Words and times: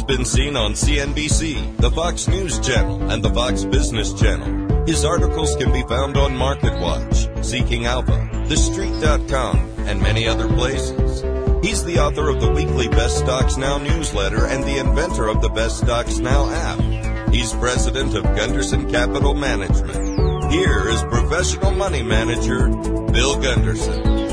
He's 0.00 0.16
been 0.16 0.24
seen 0.24 0.56
on 0.56 0.72
CNBC, 0.72 1.76
the 1.76 1.90
Fox 1.90 2.26
News 2.26 2.58
Channel, 2.60 3.10
and 3.10 3.22
the 3.22 3.28
Fox 3.34 3.64
Business 3.64 4.14
Channel. 4.14 4.86
His 4.86 5.04
articles 5.04 5.54
can 5.56 5.70
be 5.74 5.82
found 5.82 6.16
on 6.16 6.30
MarketWatch, 6.30 7.44
Seeking 7.44 7.84
Alpha, 7.84 8.30
TheStreet.com, 8.46 9.58
and 9.80 10.00
many 10.00 10.26
other 10.26 10.48
places. 10.48 11.20
He's 11.62 11.84
the 11.84 11.98
author 11.98 12.30
of 12.30 12.40
the 12.40 12.50
weekly 12.50 12.88
Best 12.88 13.18
Stocks 13.18 13.58
Now 13.58 13.76
newsletter 13.76 14.46
and 14.46 14.64
the 14.64 14.78
inventor 14.78 15.28
of 15.28 15.42
the 15.42 15.50
Best 15.50 15.76
Stocks 15.76 16.16
Now 16.16 16.48
app. 16.48 17.28
He's 17.28 17.52
president 17.52 18.14
of 18.14 18.24
Gunderson 18.24 18.90
Capital 18.90 19.34
Management. 19.34 20.50
Here 20.50 20.88
is 20.88 21.02
professional 21.02 21.72
money 21.72 22.02
manager 22.02 22.68
Bill 23.12 23.38
Gunderson. 23.38 24.29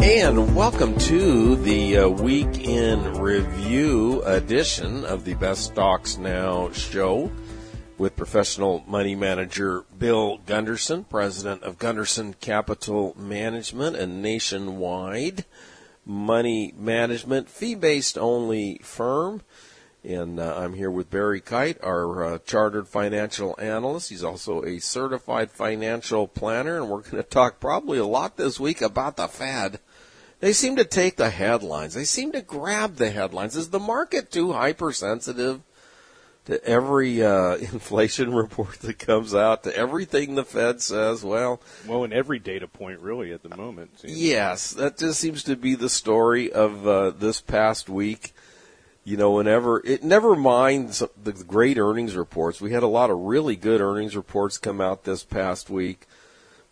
And 0.00 0.54
welcome 0.54 0.96
to 0.96 1.56
the 1.56 1.98
uh, 1.98 2.08
week 2.08 2.64
in 2.66 3.18
review 3.18 4.22
edition 4.22 5.04
of 5.04 5.24
the 5.24 5.34
Best 5.34 5.64
Stocks 5.64 6.16
Now 6.16 6.70
show 6.70 7.32
with 7.98 8.14
professional 8.14 8.84
money 8.86 9.16
manager 9.16 9.84
Bill 9.98 10.38
Gunderson, 10.46 11.04
president 11.04 11.64
of 11.64 11.78
Gunderson 11.80 12.34
Capital 12.34 13.16
Management, 13.18 13.96
a 13.96 14.06
nationwide 14.06 15.44
money 16.06 16.72
management 16.76 17.48
fee 17.48 17.74
based 17.74 18.16
only 18.16 18.80
firm. 18.82 19.42
And 20.04 20.38
uh, 20.38 20.54
I'm 20.56 20.74
here 20.74 20.92
with 20.92 21.10
Barry 21.10 21.40
Kite, 21.40 21.82
our 21.82 22.24
uh, 22.24 22.38
chartered 22.38 22.86
financial 22.86 23.56
analyst. 23.58 24.10
He's 24.10 24.22
also 24.22 24.62
a 24.62 24.78
certified 24.78 25.50
financial 25.50 26.28
planner, 26.28 26.76
and 26.76 26.88
we're 26.88 27.02
going 27.02 27.16
to 27.16 27.28
talk 27.28 27.58
probably 27.58 27.98
a 27.98 28.06
lot 28.06 28.36
this 28.36 28.60
week 28.60 28.80
about 28.80 29.16
the 29.16 29.26
Fed 29.26 29.80
they 30.40 30.52
seem 30.52 30.76
to 30.76 30.84
take 30.84 31.16
the 31.16 31.30
headlines. 31.30 31.94
They 31.94 32.04
seem 32.04 32.32
to 32.32 32.42
grab 32.42 32.96
the 32.96 33.10
headlines. 33.10 33.56
Is 33.56 33.70
the 33.70 33.80
market 33.80 34.30
too 34.30 34.52
hypersensitive 34.52 35.62
to 36.44 36.64
every 36.64 37.22
uh, 37.22 37.56
inflation 37.56 38.34
report 38.34 38.80
that 38.80 38.98
comes 38.98 39.34
out, 39.34 39.64
to 39.64 39.76
everything 39.76 40.34
the 40.34 40.44
Fed 40.44 40.80
says? 40.80 41.24
Well, 41.24 41.60
well, 41.86 42.04
in 42.04 42.12
every 42.12 42.38
data 42.38 42.68
point, 42.68 43.00
really, 43.00 43.32
at 43.32 43.42
the 43.42 43.56
moment. 43.56 43.90
Yes, 44.04 44.72
that 44.72 44.98
just 44.98 45.20
seems 45.20 45.42
to 45.44 45.56
be 45.56 45.74
the 45.74 45.90
story 45.90 46.52
of 46.52 46.86
uh, 46.86 47.10
this 47.10 47.40
past 47.40 47.88
week. 47.88 48.32
You 49.04 49.16
know, 49.16 49.32
whenever 49.32 49.84
it 49.86 50.04
never 50.04 50.36
minds 50.36 51.02
the 51.22 51.32
great 51.32 51.78
earnings 51.78 52.14
reports. 52.14 52.60
We 52.60 52.72
had 52.72 52.82
a 52.82 52.88
lot 52.88 53.08
of 53.08 53.18
really 53.18 53.56
good 53.56 53.80
earnings 53.80 54.14
reports 54.14 54.58
come 54.58 54.82
out 54.82 55.04
this 55.04 55.24
past 55.24 55.70
week 55.70 56.06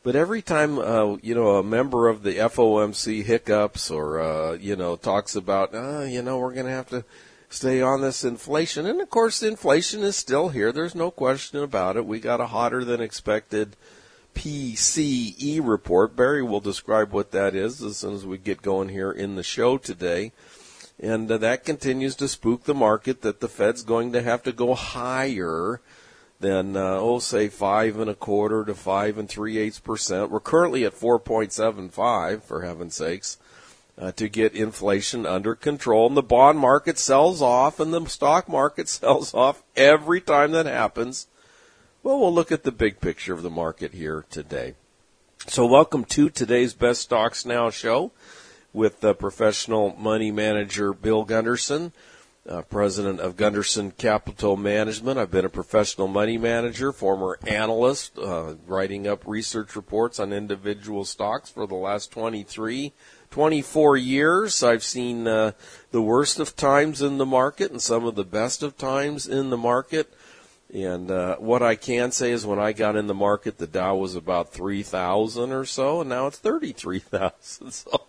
but 0.07 0.15
every 0.15 0.41
time, 0.41 0.79
uh, 0.79 1.17
you 1.17 1.35
know, 1.35 1.57
a 1.57 1.65
member 1.65 2.07
of 2.07 2.23
the 2.23 2.35
FOMC 2.35 3.25
hiccups 3.25 3.91
or, 3.91 4.21
uh, 4.21 4.53
you 4.53 4.77
know, 4.77 4.95
talks 4.95 5.35
about, 5.35 5.75
uh, 5.75 6.03
you 6.03 6.23
know, 6.23 6.39
we're 6.39 6.55
going 6.55 6.67
to 6.67 6.71
have 6.71 6.89
to 6.91 7.05
stay 7.49 7.83
on 7.83 8.03
this 8.03 8.23
inflation. 8.23 8.87
And 8.87 9.01
of 9.01 9.11
course, 9.11 9.43
inflation 9.43 10.05
is 10.05 10.15
still 10.15 10.51
here. 10.51 10.71
There's 10.71 10.95
no 10.95 11.11
question 11.11 11.61
about 11.61 11.97
it. 11.97 12.07
We 12.07 12.21
got 12.21 12.41
a 12.41 12.47
hotter 12.47 12.85
than 12.85 13.01
expected 13.01 13.75
PCE 14.37 15.59
report. 15.61 16.15
Barry 16.15 16.45
will 16.45 16.61
describe 16.61 17.11
what 17.11 17.33
that 17.33 17.57
is 17.57 17.83
as 17.83 17.97
soon 17.97 18.15
as 18.15 18.25
we 18.25 18.39
get 18.39 18.63
going 18.63 18.91
here 18.91 19.11
in 19.11 19.35
the 19.35 19.43
show 19.43 19.77
today. 19.77 20.31
And 21.01 21.29
uh, 21.29 21.39
that 21.39 21.65
continues 21.65 22.15
to 22.15 22.29
spook 22.29 22.63
the 22.63 22.75
market 22.75 23.23
that 23.23 23.41
the 23.41 23.49
Fed's 23.49 23.83
going 23.83 24.13
to 24.13 24.23
have 24.23 24.45
to 24.45 24.53
go 24.53 24.77
higher 24.77 25.81
than 26.41 26.77
uh, 26.77 26.99
oh 26.99 27.19
say 27.19 27.49
five 27.49 27.99
and 27.99 28.11
a 28.11 28.15
quarter 28.15 28.65
to 28.65 28.75
five 28.75 29.19
and 29.19 29.29
three 29.29 29.59
eighths 29.59 29.79
percent. 29.79 30.31
We're 30.31 30.41
currently 30.41 30.85
at 30.85 30.95
four 30.95 31.19
point 31.19 31.53
seven 31.53 31.89
five 31.89 32.45
for 32.45 32.63
heaven's 32.63 32.95
sakes. 32.95 33.39
Uh, 33.99 34.13
to 34.13 34.29
get 34.29 34.53
inflation 34.53 35.25
under 35.25 35.55
control, 35.55 36.07
and 36.07 36.15
the 36.15 36.23
bond 36.23 36.59
market 36.59 36.99
sells 36.99 37.41
off, 37.41 37.81
and 37.81 37.95
the 37.95 38.05
stock 38.05 38.47
market 38.47 38.89
sells 38.91 39.33
off 39.33 39.63
every 39.75 40.21
time 40.21 40.53
that 40.53 40.67
happens. 40.67 41.29
Well, 42.03 42.21
we'll 42.21 42.35
look 42.35 42.53
at 42.53 42.63
the 42.63 42.73
big 42.73 43.01
picture 43.01 43.33
of 43.33 43.43
the 43.43 43.49
market 43.49 43.95
here 43.95 44.27
today. 44.29 44.75
So, 45.47 45.65
welcome 45.65 46.05
to 46.05 46.29
today's 46.29 46.75
Best 46.75 47.01
Stocks 47.01 47.47
Now 47.47 47.71
show 47.71 48.13
with 48.75 49.03
uh, 49.03 49.15
professional 49.15 49.97
money 49.97 50.31
manager 50.31 50.93
Bill 50.93 51.25
Gunderson 51.25 51.93
uh, 52.49 52.63
president 52.63 53.21
of 53.21 53.37
Gunderson 53.37 53.91
Capital 53.91 54.57
Management. 54.57 55.19
I've 55.19 55.31
been 55.31 55.45
a 55.45 55.51
professional 55.51 56.09
money 56.09 56.39
manager, 56.39 56.93
former 56.93 57.39
analyst, 57.47 58.19
uh, 58.19 58.55
writing 58.67 59.07
up 59.07 59.27
research 59.27 59.77
reports 59.77 60.19
on 60.21 60.33
individual 60.33 61.05
stocks 61.05 61.51
for 61.51 61.67
the 61.67 61.75
last 61.75 62.13
23, 62.13 62.93
24 63.31 63.97
years. 63.97 64.63
I've 64.63 64.85
seen 64.85 65.27
uh, 65.27 65.53
the 65.91 66.03
worst 66.03 66.39
of 66.39 66.57
times 66.57 67.03
in 67.03 67.19
the 67.19 67.27
market 67.27 67.71
and 67.71 67.83
some 67.83 68.05
of 68.05 68.15
the 68.15 68.25
best 68.25 68.63
of 68.63 68.77
times 68.77 69.27
in 69.27 69.51
the 69.51 69.57
market. 69.57 70.13
And 70.73 71.11
uh, 71.11 71.37
what 71.37 71.63
I 71.63 71.77
can 71.77 72.11
say 72.11 72.33
is 72.33 72.45
when 72.45 72.59
I 72.59 72.73
got 72.73 72.97
in 72.97 73.07
the 73.07 73.15
market, 73.15 73.59
the 73.59 73.69
Dow 73.69 73.97
was 73.97 74.17
about 74.17 74.53
3,000 74.53 75.53
or 75.53 75.65
so, 75.65 76.01
and 76.01 76.11
now 76.11 76.27
it's 76.27 76.39
33,000. 76.39 77.73
So 77.73 78.03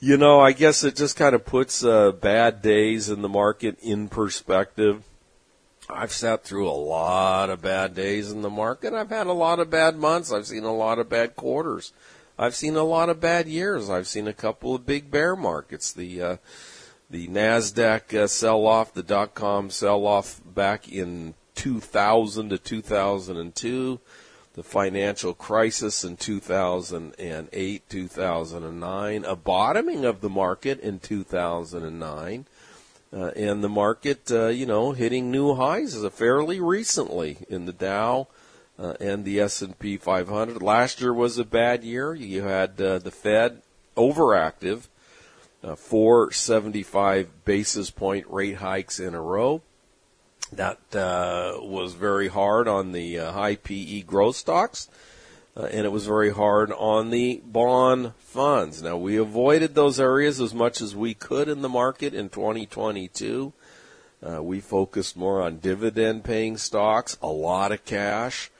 you 0.00 0.16
know, 0.16 0.40
I 0.40 0.52
guess 0.52 0.82
it 0.82 0.96
just 0.96 1.16
kind 1.16 1.34
of 1.34 1.44
puts 1.44 1.84
uh, 1.84 2.12
bad 2.12 2.62
days 2.62 3.10
in 3.10 3.20
the 3.20 3.28
market 3.28 3.78
in 3.80 4.08
perspective. 4.08 5.04
I've 5.90 6.12
sat 6.12 6.42
through 6.42 6.68
a 6.68 6.72
lot 6.72 7.50
of 7.50 7.60
bad 7.60 7.94
days 7.94 8.32
in 8.32 8.40
the 8.40 8.50
market. 8.50 8.94
I've 8.94 9.10
had 9.10 9.26
a 9.26 9.32
lot 9.32 9.58
of 9.58 9.68
bad 9.68 9.96
months. 9.96 10.32
I've 10.32 10.46
seen 10.46 10.64
a 10.64 10.74
lot 10.74 10.98
of 10.98 11.10
bad 11.10 11.36
quarters. 11.36 11.92
I've 12.38 12.54
seen 12.54 12.76
a 12.76 12.84
lot 12.84 13.10
of 13.10 13.20
bad 13.20 13.46
years. 13.46 13.90
I've 13.90 14.06
seen 14.06 14.26
a 14.26 14.32
couple 14.32 14.74
of 14.74 14.86
big 14.86 15.10
bear 15.10 15.36
markets. 15.36 15.92
The 15.92 16.22
uh, 16.22 16.36
the 17.10 17.28
Nasdaq 17.28 18.14
uh, 18.14 18.26
sell 18.28 18.66
off, 18.66 18.94
the 18.94 19.02
dot 19.02 19.34
com 19.34 19.68
sell 19.68 20.06
off 20.06 20.40
back 20.46 20.88
in 20.88 21.34
2000 21.56 22.50
to 22.50 22.58
2002 22.58 24.00
the 24.54 24.62
financial 24.62 25.32
crisis 25.32 26.04
in 26.04 26.16
2008, 26.16 27.88
2009, 27.88 29.24
a 29.24 29.36
bottoming 29.36 30.04
of 30.04 30.20
the 30.20 30.28
market 30.28 30.80
in 30.80 30.98
2009, 30.98 32.46
uh, 33.12 33.26
and 33.36 33.62
the 33.62 33.68
market, 33.68 34.30
uh, 34.30 34.48
you 34.48 34.66
know, 34.66 34.92
hitting 34.92 35.30
new 35.30 35.54
highs 35.54 35.96
fairly 36.12 36.60
recently 36.60 37.38
in 37.48 37.66
the 37.66 37.72
Dow 37.72 38.28
uh, 38.78 38.94
and 39.00 39.24
the 39.24 39.40
S&P 39.40 39.96
500. 39.96 40.62
Last 40.62 41.00
year 41.00 41.12
was 41.12 41.38
a 41.38 41.44
bad 41.44 41.84
year. 41.84 42.14
You 42.14 42.42
had 42.42 42.80
uh, 42.80 42.98
the 42.98 43.10
Fed 43.10 43.62
overactive, 43.96 44.88
uh, 45.62 45.74
475 45.74 47.44
basis 47.44 47.90
point 47.90 48.26
rate 48.28 48.56
hikes 48.56 48.98
in 48.98 49.14
a 49.14 49.20
row. 49.20 49.62
That 50.52 50.78
uh, 50.94 51.60
was 51.60 51.94
very 51.94 52.28
hard 52.28 52.66
on 52.66 52.90
the 52.90 53.20
uh, 53.20 53.32
high 53.32 53.54
PE 53.54 54.02
growth 54.02 54.34
stocks, 54.34 54.88
uh, 55.56 55.64
and 55.64 55.86
it 55.86 55.92
was 55.92 56.06
very 56.06 56.30
hard 56.30 56.72
on 56.72 57.10
the 57.10 57.40
bond 57.44 58.14
funds. 58.18 58.82
Now, 58.82 58.96
we 58.96 59.16
avoided 59.16 59.74
those 59.74 60.00
areas 60.00 60.40
as 60.40 60.52
much 60.52 60.80
as 60.80 60.96
we 60.96 61.14
could 61.14 61.48
in 61.48 61.62
the 61.62 61.68
market 61.68 62.14
in 62.14 62.30
2022. 62.30 63.52
Uh, 64.22 64.42
we 64.42 64.60
focused 64.60 65.16
more 65.16 65.40
on 65.40 65.58
dividend 65.58 66.24
paying 66.24 66.56
stocks, 66.56 67.16
a 67.22 67.28
lot 67.28 67.70
of 67.70 67.84
cash, 67.84 68.50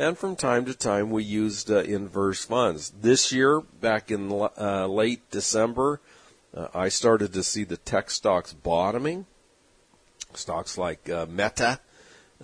and 0.00 0.18
from 0.18 0.34
time 0.34 0.64
to 0.64 0.74
time 0.74 1.10
we 1.10 1.22
used 1.22 1.70
uh, 1.70 1.78
inverse 1.78 2.44
funds. 2.44 2.92
This 3.00 3.30
year, 3.30 3.60
back 3.60 4.10
in 4.10 4.32
uh, 4.32 4.86
late 4.88 5.30
December, 5.30 6.00
I 6.74 6.88
started 6.88 7.34
to 7.34 7.42
see 7.42 7.64
the 7.64 7.76
tech 7.76 8.10
stocks 8.10 8.52
bottoming 8.52 9.26
stocks 10.36 10.78
like 10.78 11.08
uh, 11.08 11.26
Meta 11.28 11.80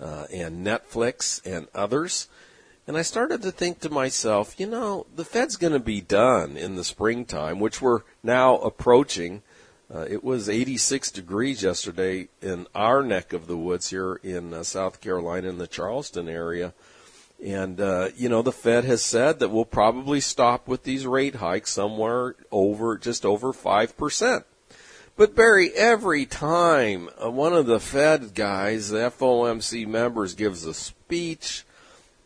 uh, 0.01 0.25
and 0.33 0.65
Netflix 0.65 1.41
and 1.45 1.67
others. 1.73 2.27
And 2.85 2.97
I 2.97 3.01
started 3.01 3.41
to 3.43 3.51
think 3.51 3.79
to 3.79 3.89
myself, 3.89 4.59
you 4.59 4.67
know, 4.67 5.05
the 5.15 5.23
Fed's 5.23 5.55
going 5.55 5.73
to 5.73 5.79
be 5.79 6.01
done 6.01 6.57
in 6.57 6.75
the 6.75 6.83
springtime, 6.83 7.59
which 7.59 7.81
we're 7.81 8.01
now 8.21 8.57
approaching. 8.57 9.41
Uh, 9.93 10.05
it 10.09 10.23
was 10.23 10.49
86 10.49 11.11
degrees 11.11 11.63
yesterday 11.63 12.27
in 12.41 12.67
our 12.75 13.01
neck 13.01 13.31
of 13.31 13.47
the 13.47 13.57
woods 13.57 13.89
here 13.89 14.15
in 14.23 14.53
uh, 14.53 14.63
South 14.63 14.99
Carolina 14.99 15.47
in 15.47 15.59
the 15.59 15.67
Charleston 15.67 16.27
area. 16.27 16.73
And, 17.43 17.79
uh, 17.79 18.09
you 18.15 18.27
know, 18.27 18.41
the 18.41 18.51
Fed 18.51 18.85
has 18.85 19.01
said 19.01 19.39
that 19.39 19.49
we'll 19.49 19.65
probably 19.65 20.19
stop 20.19 20.67
with 20.67 20.83
these 20.83 21.05
rate 21.05 21.35
hikes 21.35 21.71
somewhere 21.71 22.35
over, 22.51 22.97
just 22.97 23.25
over 23.25 23.53
5%. 23.53 24.43
But 25.15 25.35
Barry, 25.35 25.71
every 25.71 26.25
time 26.25 27.09
uh, 27.23 27.29
one 27.29 27.53
of 27.53 27.67
the 27.67 27.79
Fed 27.79 28.33
guys, 28.33 28.89
the 28.89 29.11
FOMC 29.11 29.85
members, 29.85 30.33
gives 30.33 30.65
a 30.65 30.73
speech, 30.73 31.65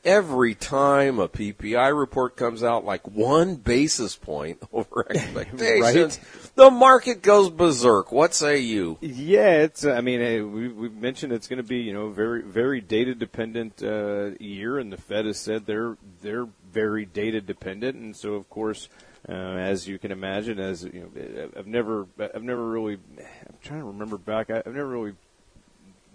every 0.06 0.56
time 0.56 1.20
a 1.20 1.28
PPI 1.28 1.98
report 1.98 2.38
comes 2.38 2.64
out, 2.64 2.86
like 2.86 3.06
one 3.06 3.56
basis 3.56 4.16
point 4.16 4.60
over 4.72 5.06
expectations, 5.10 6.20
right? 6.20 6.52
the 6.56 6.72
market 6.72 7.22
goes 7.22 7.50
berserk. 7.50 8.14
What 8.14 8.34
say 8.34 8.60
you? 8.60 8.98
Yeah, 9.02 9.64
it's. 9.64 9.86
I 9.86 10.00
mean, 10.00 10.54
we 10.54 10.70
we 10.70 10.88
mentioned 10.88 11.34
it's 11.34 11.48
going 11.48 11.62
to 11.62 11.68
be 11.68 11.80
you 11.80 11.94
know 11.94 12.10
very 12.10 12.42
very 12.42 12.80
data 12.80 13.14
dependent 13.14 13.84
uh, 13.84 14.30
year, 14.40 14.80
and 14.80 14.94
the 14.94 14.98
Fed 14.98 15.26
has 15.26 15.38
said 15.38 15.66
they're 15.66 15.98
they're 16.22 16.48
very 16.72 17.06
data 17.06 17.42
dependent, 17.42 17.98
and 17.98 18.16
so 18.16 18.36
of 18.36 18.50
course 18.50 18.88
uh, 19.30 19.34
as 19.34 19.88
you 19.88 20.00
can 20.00 20.12
imagine, 20.12 20.60
as 20.60 20.84
you 20.84 21.12
know, 21.14 21.50
I've 21.58 21.68
never, 21.68 22.08
I've 22.20 22.44
never 22.44 22.66
really, 22.66 22.98
I'm 23.18 23.56
trying 23.62 23.82
to 23.82 23.86
remember 23.88 24.18
back. 24.18 24.50
I've 24.50 24.66
never 24.68 24.88
really 24.88 25.16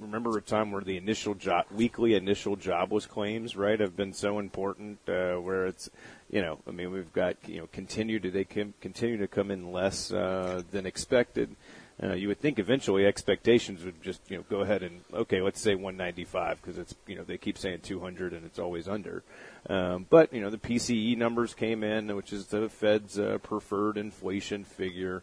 remember 0.01 0.37
a 0.37 0.43
time 0.43 0.71
where 0.71 0.83
the 0.83 0.97
initial 0.97 1.35
job, 1.35 1.67
weekly 1.71 2.15
initial 2.15 2.57
jobless 2.57 3.07
claims, 3.07 3.57
right, 3.57 3.79
have 3.79 3.97
been 3.97 4.13
so 4.13 4.39
important. 4.39 4.99
Uh, 5.07 5.35
where 5.37 5.67
it's, 5.67 5.91
you 6.31 6.41
know, 6.41 6.59
I 6.67 6.71
mean, 6.71 6.91
we've 6.91 7.13
got 7.13 7.37
you 7.47 7.61
know 7.61 7.69
continue 7.73 8.19
to 8.21 8.31
they 8.31 8.45
can 8.45 8.75
continue 8.81 9.19
to 9.19 9.29
come 9.29 9.51
in 9.51 9.73
less 9.73 10.13
uh, 10.13 10.63
than 10.71 10.87
expected. 10.87 11.51
Uh, 11.51 11.82
you 12.11 12.29
would 12.29 12.41
think 12.41 12.59
eventually 12.59 13.07
expectations 13.07 13.85
would 13.85 14.03
just 14.03 14.21
you 14.29 14.37
know 14.37 14.45
go 14.51 14.61
ahead 14.61 14.83
and 14.83 15.01
okay, 15.15 15.41
let's 15.41 15.61
say 15.61 15.75
195 15.75 16.61
because 16.61 16.79
it's 16.79 16.95
you 17.07 17.17
know 17.17 17.23
they 17.23 17.39
keep 17.39 17.57
saying 17.57 17.81
200 17.83 18.33
and 18.33 18.45
it's 18.45 18.59
always 18.59 18.89
under. 18.89 19.23
Um, 19.69 20.07
but 20.11 20.33
you 20.33 20.41
know 20.41 20.51
the 20.51 20.59
PCE 20.59 21.17
numbers 21.17 21.55
came 21.55 21.85
in, 21.85 22.15
which 22.17 22.33
is 22.33 22.47
the 22.47 22.69
Fed's 22.69 23.19
uh, 23.19 23.39
preferred 23.43 23.97
inflation 23.97 24.65
figure. 24.65 25.23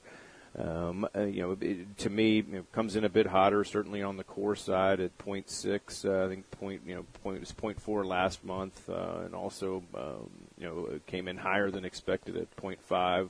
Um, 0.57 1.07
uh, 1.15 1.23
you 1.23 1.41
know, 1.41 1.57
it, 1.61 1.97
to 1.99 2.09
me, 2.09 2.41
know, 2.41 2.65
comes 2.71 2.95
in 2.95 3.03
a 3.03 3.09
bit 3.09 3.27
hotter, 3.27 3.63
certainly 3.63 4.01
on 4.01 4.17
the 4.17 4.23
core 4.23 4.55
side 4.55 4.99
at 4.99 5.17
0.6. 5.19 6.05
Uh, 6.05 6.25
I 6.25 6.27
think 6.27 6.49
point, 6.51 6.81
you 6.85 6.95
know, 6.95 7.05
point 7.23 7.39
was 7.39 7.51
0.4 7.51 8.05
last 8.05 8.43
month, 8.43 8.89
uh, 8.89 9.19
and 9.25 9.35
also, 9.35 9.83
um, 9.95 10.29
you 10.57 10.65
know, 10.65 10.99
came 11.05 11.27
in 11.27 11.37
higher 11.37 11.69
than 11.69 11.85
expected 11.85 12.35
at 12.35 12.55
0.5. 12.57 13.29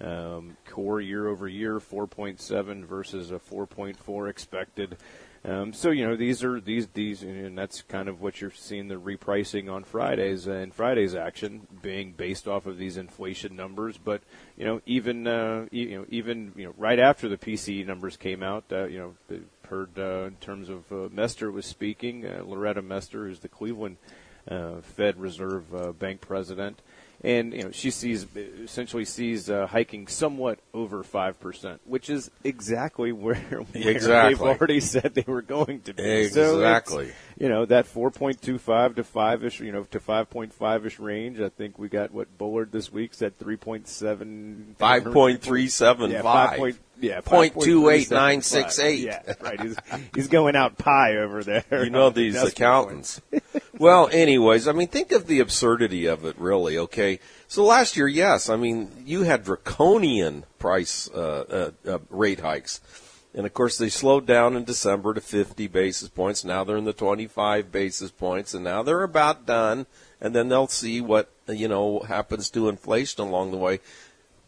Um, 0.00 0.56
core 0.66 1.00
year 1.00 1.28
over 1.28 1.46
year, 1.46 1.78
4.7 1.78 2.84
versus 2.86 3.30
a 3.30 3.38
4.4 3.38 4.30
expected. 4.30 4.96
Um, 5.42 5.72
so 5.72 5.90
you 5.90 6.06
know 6.06 6.16
these 6.16 6.44
are 6.44 6.60
these 6.60 6.88
these 6.88 7.22
and 7.22 7.56
that's 7.56 7.80
kind 7.80 8.10
of 8.10 8.20
what 8.20 8.42
you're 8.42 8.50
seeing 8.50 8.88
the 8.88 8.96
repricing 8.96 9.72
on 9.72 9.84
Fridays 9.84 10.46
and 10.46 10.74
Fridays 10.74 11.14
action 11.14 11.66
being 11.80 12.12
based 12.12 12.46
off 12.46 12.66
of 12.66 12.76
these 12.76 12.98
inflation 12.98 13.56
numbers. 13.56 13.96
But 13.96 14.20
you 14.58 14.66
know 14.66 14.82
even 14.84 15.26
uh, 15.26 15.66
you 15.70 15.98
know 15.98 16.06
even 16.10 16.52
you 16.56 16.66
know 16.66 16.74
right 16.76 16.98
after 16.98 17.26
the 17.26 17.38
PCE 17.38 17.86
numbers 17.86 18.18
came 18.18 18.42
out, 18.42 18.64
uh, 18.70 18.84
you 18.84 18.98
know 18.98 19.40
heard 19.70 19.98
uh, 19.98 20.26
in 20.26 20.34
terms 20.36 20.68
of 20.68 20.92
uh, 20.92 21.08
Mester 21.10 21.50
was 21.50 21.64
speaking, 21.64 22.26
uh, 22.26 22.42
Loretta 22.44 22.82
Mester, 22.82 23.26
who's 23.26 23.40
the 23.40 23.48
Cleveland 23.48 23.96
uh, 24.50 24.82
Fed 24.82 25.18
Reserve 25.18 25.74
uh, 25.74 25.92
Bank 25.92 26.20
president 26.20 26.82
and 27.22 27.52
you 27.52 27.64
know 27.64 27.70
she 27.70 27.90
sees 27.90 28.26
essentially 28.34 29.04
sees 29.04 29.50
uh, 29.50 29.66
hiking 29.66 30.06
somewhat 30.06 30.58
over 30.72 31.02
five 31.02 31.38
percent, 31.40 31.80
which 31.84 32.08
is 32.08 32.30
exactly 32.44 33.12
where, 33.12 33.36
where 33.36 33.88
exactly. 33.88 34.34
they've 34.34 34.42
already 34.42 34.80
said 34.80 35.14
they 35.14 35.24
were 35.26 35.42
going 35.42 35.82
to 35.82 35.94
be. 35.94 36.02
Exactly. 36.02 37.08
So 37.08 37.14
you 37.40 37.48
know 37.48 37.64
that 37.64 37.86
four 37.86 38.10
point 38.10 38.42
two 38.42 38.58
five 38.58 38.96
to 38.96 39.02
five 39.02 39.42
ish, 39.42 39.60
you 39.60 39.72
know, 39.72 39.84
to 39.84 39.98
five 39.98 40.28
point 40.28 40.52
five 40.52 40.84
ish 40.84 40.98
range. 40.98 41.40
I 41.40 41.48
think 41.48 41.78
we 41.78 41.88
got 41.88 42.12
what 42.12 42.36
Bullard 42.36 42.70
this 42.70 42.92
week 42.92 43.14
said 43.14 43.38
three 43.38 43.56
point 43.56 43.88
seven. 43.88 44.76
Five 44.78 45.04
point 45.06 45.40
three 45.40 45.68
seven 45.68 46.12
five. 46.22 46.78
Yeah, 47.00 47.22
point 47.22 47.58
two 47.58 47.88
eight 47.88 48.10
nine 48.10 48.42
six 48.42 48.78
eight. 48.78 49.00
Yeah, 49.00 49.22
right. 49.40 49.58
He's, 49.58 49.76
he's 50.14 50.28
going 50.28 50.54
out 50.54 50.76
pie 50.76 51.16
over 51.16 51.42
there. 51.42 51.64
You 51.82 51.88
know 51.88 52.10
these 52.10 52.36
accountants. 52.36 53.22
well, 53.78 54.10
anyways, 54.12 54.68
I 54.68 54.72
mean, 54.72 54.88
think 54.88 55.10
of 55.12 55.26
the 55.26 55.40
absurdity 55.40 56.04
of 56.06 56.26
it, 56.26 56.38
really. 56.38 56.76
Okay, 56.76 57.20
so 57.48 57.64
last 57.64 57.96
year, 57.96 58.06
yes, 58.06 58.50
I 58.50 58.56
mean, 58.56 58.90
you 59.06 59.22
had 59.22 59.44
draconian 59.44 60.44
price 60.58 61.08
uh, 61.08 61.70
uh, 61.86 61.90
uh, 61.90 61.98
rate 62.10 62.40
hikes, 62.40 62.82
and 63.34 63.46
of 63.46 63.54
course, 63.54 63.78
they 63.78 63.88
slowed 63.88 64.26
down 64.26 64.56
in 64.56 64.64
December 64.64 65.14
to 65.14 65.20
fifty 65.20 65.66
basis 65.66 66.08
points. 66.08 66.44
Now 66.44 66.64
they're 66.64 66.76
in 66.76 66.84
the 66.84 66.92
twenty-five 66.92 67.70
basis 67.70 68.10
points, 68.10 68.54
and 68.54 68.64
now 68.64 68.82
they're 68.82 69.02
about 69.02 69.46
done. 69.46 69.86
And 70.20 70.34
then 70.34 70.48
they'll 70.48 70.66
see 70.66 71.00
what 71.00 71.30
you 71.48 71.68
know 71.68 72.00
happens 72.00 72.50
to 72.50 72.68
inflation 72.68 73.22
along 73.22 73.50
the 73.52 73.56
way 73.56 73.80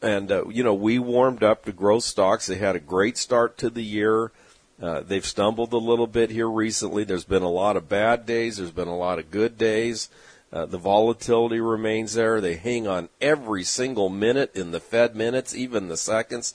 and 0.03 0.33
uh, 0.33 0.45
you 0.49 0.65
know 0.65 0.75
we 0.75 0.99
warmed 0.99 1.43
up 1.43 1.65
to 1.65 1.73
growth 1.73 2.05
stocks. 2.05 2.47
They 2.47 2.57
had 2.57 2.77
a 2.77 2.81
great 2.81 3.17
start 3.17 3.57
to 3.59 3.71
the 3.71 3.85
year. 3.85 4.33
Uh, 4.81 5.01
they've 5.01 5.25
stumbled 5.25 5.73
a 5.73 5.79
little 5.79 6.09
bit 6.09 6.31
here 6.31 6.51
recently. 6.51 7.05
There's 7.05 7.25
been 7.25 7.43
a 7.43 7.51
lot 7.51 7.77
of 7.77 7.89
bad 7.89 8.27
days. 8.27 8.57
There's 8.57 8.73
been 8.73 8.89
a 8.89 8.97
lot 8.97 9.21
of 9.21 9.31
good 9.31 9.57
days. 9.57 10.11
Uh, 10.53 10.67
the 10.67 10.79
volatility 10.79 11.61
remains 11.61 12.15
there. 12.15 12.41
They 12.41 12.57
hang 12.57 12.89
on 12.89 13.09
every 13.21 13.63
single 13.63 14.09
minute 14.09 14.55
in 14.57 14.73
the 14.73 14.81
Fed 14.81 15.15
minutes, 15.15 15.55
even 15.55 15.89
the 15.89 15.97
seconds. 15.97 16.53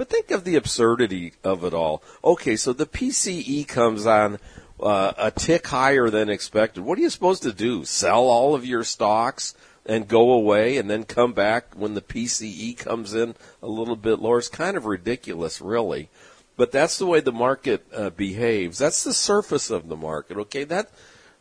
But 0.00 0.08
think 0.08 0.30
of 0.30 0.44
the 0.44 0.56
absurdity 0.56 1.34
of 1.44 1.62
it 1.62 1.74
all. 1.74 2.02
Okay, 2.24 2.56
so 2.56 2.72
the 2.72 2.86
PCE 2.86 3.68
comes 3.68 4.06
on 4.06 4.38
uh, 4.82 5.12
a 5.18 5.30
tick 5.30 5.66
higher 5.66 6.08
than 6.08 6.30
expected. 6.30 6.84
What 6.84 6.98
are 6.98 7.02
you 7.02 7.10
supposed 7.10 7.42
to 7.42 7.52
do? 7.52 7.84
Sell 7.84 8.22
all 8.22 8.54
of 8.54 8.64
your 8.64 8.82
stocks? 8.82 9.54
and 9.84 10.08
go 10.08 10.32
away 10.32 10.78
and 10.78 10.88
then 10.88 11.04
come 11.04 11.34
back 11.34 11.74
when 11.74 11.92
the 11.92 12.00
PCE 12.00 12.78
comes 12.78 13.12
in 13.12 13.34
a 13.62 13.66
little 13.66 13.96
bit 13.96 14.20
lower. 14.20 14.38
It's 14.38 14.48
kind 14.48 14.78
of 14.78 14.86
ridiculous, 14.86 15.60
really. 15.60 16.08
But 16.56 16.72
that's 16.72 16.96
the 16.96 17.06
way 17.06 17.20
the 17.20 17.30
market 17.30 17.84
uh, 17.94 18.08
behaves. 18.08 18.78
That's 18.78 19.04
the 19.04 19.12
surface 19.12 19.68
of 19.68 19.88
the 19.88 19.96
market. 19.96 20.38
Okay, 20.38 20.64
that 20.64 20.90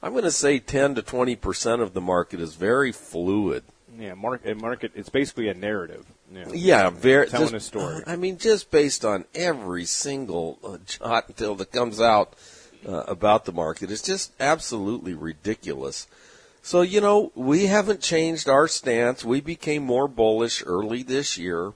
I'm 0.04 0.12
going 0.12 0.26
to 0.26 0.32
say 0.32 0.60
10 0.60 0.96
to 0.96 1.02
20 1.02 1.38
percent 1.38 1.82
of 1.82 1.94
the 1.94 2.02
market 2.02 2.42
is 2.42 2.56
very 2.56 2.92
fluid. 2.92 3.64
Yeah, 3.98 4.16
market. 4.16 4.60
Market. 4.60 4.92
It's 4.96 5.10
basically 5.10 5.48
a 5.48 5.54
narrative. 5.54 6.06
Know, 6.32 6.46
yeah, 6.54 6.92
very 6.92 7.28
telling 7.28 7.50
just, 7.50 7.56
a 7.56 7.60
story. 7.60 8.04
I 8.06 8.16
mean, 8.16 8.38
just 8.38 8.70
based 8.70 9.04
on 9.04 9.26
every 9.34 9.86
single 9.86 10.60
uh, 10.64 10.78
jot 10.86 11.26
until 11.28 11.56
that 11.56 11.72
comes 11.72 12.00
out 12.00 12.36
uh, 12.88 13.04
about 13.08 13.46
the 13.46 13.52
market, 13.52 13.90
it's 13.90 14.04
just 14.04 14.32
absolutely 14.40 15.16
ridiculous. 15.16 16.08
So, 16.62 16.82
you 16.82 17.02
know, 17.02 17.32
we 17.34 17.66
haven't 17.66 18.02
changed 18.02 18.48
our 18.48 18.68
stance. 18.68 19.26
We 19.26 19.42
became 19.42 19.84
more 19.84 20.08
bullish 20.08 20.64
early 20.66 21.02
this 21.02 21.38
year. 21.38 21.74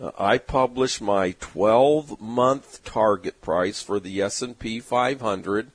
Uh, 0.00 0.10
I 0.18 0.36
published 0.38 1.00
my 1.00 1.34
12 1.40 2.20
month 2.20 2.84
target 2.84 3.40
price 3.40 3.80
for 3.80 3.98
the 3.98 4.20
S&P 4.20 4.80
500 4.80 5.70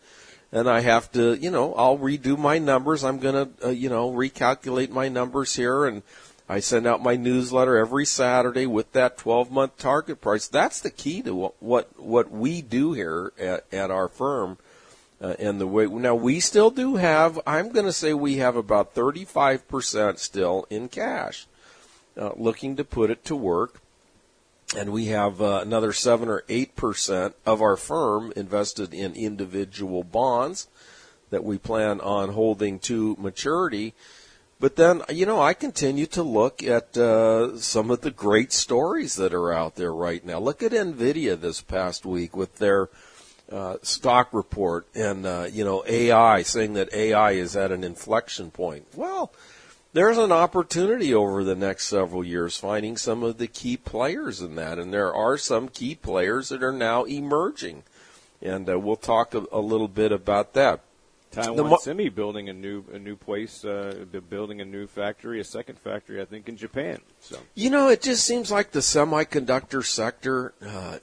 and 0.51 0.69
I 0.69 0.81
have 0.81 1.11
to, 1.13 1.35
you 1.35 1.49
know, 1.49 1.73
I'll 1.75 1.97
redo 1.97 2.37
my 2.37 2.57
numbers. 2.59 3.03
I'm 3.03 3.19
going 3.19 3.47
to, 3.47 3.67
uh, 3.67 3.69
you 3.69 3.89
know, 3.89 4.11
recalculate 4.11 4.89
my 4.89 5.07
numbers 5.07 5.55
here 5.55 5.85
and 5.85 6.03
I 6.51 6.59
send 6.59 6.85
out 6.85 7.01
my 7.01 7.15
newsletter 7.15 7.77
every 7.77 8.05
Saturday 8.05 8.65
with 8.65 8.91
that 8.91 9.17
12 9.17 9.51
month 9.51 9.77
target 9.77 10.19
price. 10.19 10.49
That's 10.49 10.81
the 10.81 10.91
key 10.91 11.21
to 11.21 11.33
what, 11.33 11.55
what, 11.63 11.97
what 11.97 12.29
we 12.29 12.61
do 12.61 12.91
here 12.91 13.31
at, 13.39 13.65
at 13.71 13.89
our 13.89 14.09
firm 14.09 14.57
uh, 15.21 15.35
and 15.39 15.61
the 15.61 15.67
way 15.67 15.85
now 15.85 16.15
we 16.15 16.39
still 16.39 16.71
do 16.71 16.95
have 16.95 17.39
i'm 17.45 17.69
going 17.69 17.85
to 17.85 17.93
say 17.93 18.13
we 18.13 18.37
have 18.37 18.55
about 18.55 18.95
35% 18.95 20.17
still 20.17 20.65
in 20.69 20.89
cash 20.89 21.45
uh, 22.17 22.31
looking 22.35 22.75
to 22.75 22.83
put 22.83 23.09
it 23.09 23.23
to 23.23 23.35
work 23.35 23.79
and 24.75 24.91
we 24.91 25.05
have 25.05 25.41
uh, 25.41 25.59
another 25.61 25.93
7 25.93 26.27
or 26.29 26.43
8% 26.47 27.33
of 27.45 27.61
our 27.61 27.77
firm 27.77 28.33
invested 28.35 28.93
in 28.93 29.13
individual 29.13 30.03
bonds 30.03 30.67
that 31.29 31.43
we 31.43 31.57
plan 31.57 32.01
on 32.01 32.29
holding 32.29 32.79
to 32.79 33.15
maturity 33.19 33.93
but 34.61 34.77
then 34.77 35.01
you 35.09 35.25
know 35.25 35.41
i 35.41 35.53
continue 35.53 36.05
to 36.05 36.23
look 36.23 36.63
at 36.63 36.97
uh, 36.97 37.57
some 37.57 37.91
of 37.91 37.99
the 38.01 38.11
great 38.11 38.53
stories 38.53 39.15
that 39.15 39.33
are 39.33 39.51
out 39.51 39.75
there 39.75 39.93
right 39.93 40.25
now 40.25 40.39
look 40.39 40.63
at 40.63 40.71
nvidia 40.71 41.39
this 41.39 41.59
past 41.61 42.05
week 42.05 42.35
with 42.35 42.55
their 42.59 42.87
uh, 43.51 43.75
stock 43.81 44.29
report 44.31 44.87
and 44.95 45.25
uh, 45.25 45.47
you 45.51 45.65
know 45.65 45.83
AI 45.85 46.41
saying 46.41 46.73
that 46.73 46.93
AI 46.93 47.31
is 47.31 47.55
at 47.55 47.71
an 47.71 47.83
inflection 47.83 48.49
point. 48.49 48.85
Well, 48.95 49.33
there's 49.93 50.17
an 50.17 50.31
opportunity 50.31 51.13
over 51.13 51.43
the 51.43 51.55
next 51.55 51.87
several 51.87 52.23
years 52.23 52.57
finding 52.57 52.95
some 52.95 53.23
of 53.23 53.37
the 53.37 53.47
key 53.47 53.75
players 53.75 54.41
in 54.41 54.55
that, 54.55 54.79
and 54.79 54.93
there 54.93 55.13
are 55.13 55.37
some 55.37 55.67
key 55.67 55.95
players 55.95 56.49
that 56.49 56.63
are 56.63 56.71
now 56.71 57.03
emerging, 57.03 57.83
and 58.41 58.69
uh, 58.69 58.79
we'll 58.79 58.95
talk 58.95 59.33
a, 59.33 59.43
a, 59.51 59.59
little 59.59 59.89
bit 59.89 60.13
about 60.13 60.53
that. 60.53 60.79
Taiwan 61.31 61.69
mo- 61.69 61.77
Semi 61.77 62.09
building 62.09 62.49
a 62.49 62.53
new 62.53 62.83
a 62.93 62.99
new 62.99 63.15
place, 63.15 63.63
uh, 63.63 64.05
building 64.29 64.61
a 64.61 64.65
new 64.65 64.87
factory, 64.87 65.39
a 65.39 65.43
second 65.43 65.79
factory, 65.79 66.21
I 66.21 66.25
think, 66.25 66.49
in 66.49 66.57
Japan. 66.57 66.99
So 67.21 67.37
you 67.55 67.69
know, 67.69 67.89
it 67.89 68.01
just 68.01 68.25
seems 68.25 68.51
like 68.51 68.71
the 68.71 68.79
semiconductor 68.79 69.83
sector. 69.85 70.53
Uh, 70.65 70.97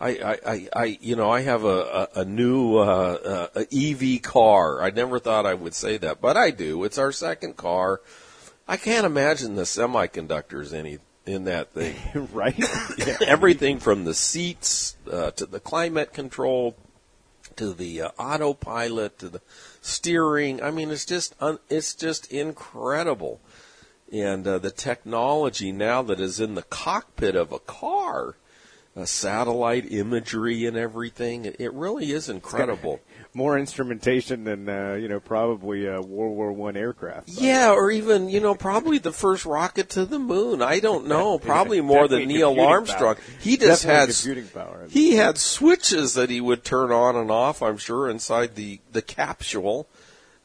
I, 0.00 0.38
I, 0.46 0.68
I, 0.74 0.98
you 1.00 1.16
know, 1.16 1.30
I 1.30 1.40
have 1.42 1.64
a, 1.64 2.08
a, 2.14 2.20
a 2.20 2.24
new 2.24 2.76
uh, 2.76 3.48
uh, 3.54 3.64
EV 3.72 4.20
car. 4.22 4.82
I 4.82 4.90
never 4.90 5.18
thought 5.18 5.46
I 5.46 5.54
would 5.54 5.72
say 5.72 5.96
that, 5.98 6.20
but 6.20 6.36
I 6.36 6.50
do. 6.50 6.84
It's 6.84 6.98
our 6.98 7.12
second 7.12 7.56
car. 7.56 8.00
I 8.66 8.76
can't 8.76 9.06
imagine 9.06 9.54
the 9.54 9.62
semiconductors 9.62 10.72
any 10.72 10.98
in 11.26 11.44
that 11.44 11.72
thing, 11.72 11.96
right? 12.32 12.58
yeah. 12.98 13.16
Everything 13.26 13.78
from 13.78 14.04
the 14.04 14.14
seats 14.14 14.96
uh, 15.10 15.30
to 15.32 15.46
the 15.46 15.60
climate 15.60 16.12
control 16.12 16.76
to 17.56 17.72
the 17.72 18.02
uh, 18.02 18.08
autopilot 18.18 19.18
to 19.18 19.28
the 19.28 19.40
steering. 19.80 20.62
I 20.62 20.70
mean, 20.70 20.90
it's 20.90 21.04
just 21.04 21.34
un- 21.40 21.58
it's 21.68 21.94
just 21.94 22.30
incredible, 22.32 23.40
and 24.12 24.46
uh, 24.46 24.58
the 24.58 24.70
technology 24.70 25.72
now 25.72 26.02
that 26.02 26.20
is 26.20 26.40
in 26.40 26.54
the 26.54 26.62
cockpit 26.62 27.36
of 27.36 27.52
a 27.52 27.58
car 27.58 28.36
uh, 28.96 29.04
satellite 29.04 29.90
imagery 29.90 30.66
and 30.66 30.76
everything. 30.76 31.44
It, 31.44 31.56
it 31.58 31.72
really 31.72 32.12
is 32.12 32.28
incredible. 32.28 33.00
More 33.36 33.58
instrumentation 33.58 34.44
than 34.44 34.68
uh, 34.68 34.94
you 34.94 35.08
know, 35.08 35.18
probably 35.18 35.88
uh, 35.88 36.00
World 36.00 36.36
War 36.36 36.52
One 36.52 36.76
aircraft. 36.76 37.28
Yeah, 37.30 37.72
or 37.72 37.90
even 37.90 38.28
you 38.28 38.40
know, 38.40 38.54
probably 38.54 38.98
the 38.98 39.10
first 39.12 39.44
rocket 39.44 39.90
to 39.90 40.04
the 40.04 40.20
moon. 40.20 40.62
I 40.62 40.78
don't 40.78 41.06
know. 41.14 41.40
Probably 41.40 41.80
more 41.80 42.06
than 42.06 42.28
Neil 42.28 42.60
Armstrong. 42.60 43.16
power. 43.16 43.24
He 43.40 43.56
just 43.56 43.82
Definitely 43.82 44.00
had 44.00 44.14
computing 44.14 44.48
power. 44.50 44.86
he 44.88 45.16
had 45.16 45.38
switches 45.38 46.14
that 46.14 46.30
he 46.30 46.40
would 46.40 46.62
turn 46.64 46.92
on 46.92 47.16
and 47.16 47.30
off. 47.30 47.60
I'm 47.60 47.76
sure 47.78 48.08
inside 48.08 48.54
the 48.54 48.78
the 48.92 49.02
capsule. 49.02 49.88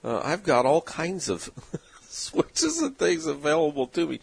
Uh, 0.03 0.21
I've 0.23 0.43
got 0.43 0.65
all 0.65 0.81
kinds 0.81 1.29
of 1.29 1.51
switches 2.09 2.81
and 2.81 2.97
things 2.97 3.27
available 3.27 3.85
to 3.87 4.07
me. 4.07 4.19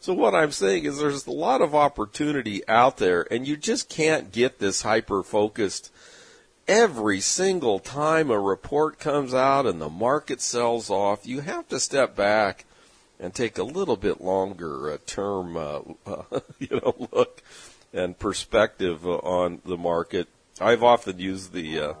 So 0.00 0.12
what 0.14 0.34
I'm 0.34 0.52
saying 0.52 0.84
is 0.86 0.98
there's 0.98 1.26
a 1.26 1.30
lot 1.30 1.60
of 1.60 1.74
opportunity 1.74 2.66
out 2.68 2.96
there 2.96 3.26
and 3.30 3.46
you 3.46 3.56
just 3.56 3.88
can't 3.88 4.32
get 4.32 4.58
this 4.58 4.82
hyper 4.82 5.22
focused 5.22 5.92
every 6.68 7.20
single 7.20 7.78
time 7.78 8.30
a 8.30 8.38
report 8.38 8.98
comes 8.98 9.32
out 9.32 9.66
and 9.66 9.80
the 9.80 9.88
market 9.88 10.40
sells 10.40 10.90
off. 10.90 11.26
You 11.26 11.40
have 11.40 11.66
to 11.68 11.80
step 11.80 12.14
back 12.14 12.66
and 13.18 13.34
take 13.34 13.58
a 13.58 13.64
little 13.64 13.96
bit 13.96 14.20
longer 14.20 14.92
uh, 14.92 14.98
term 15.06 15.56
uh, 15.56 15.80
you 16.58 16.68
know 16.70 17.08
look 17.12 17.42
and 17.92 18.18
perspective 18.18 19.06
uh, 19.06 19.16
on 19.16 19.60
the 19.64 19.76
market. 19.78 20.28
I've 20.60 20.82
often 20.82 21.18
used 21.18 21.52
the 21.52 21.80
uh, 21.80 21.94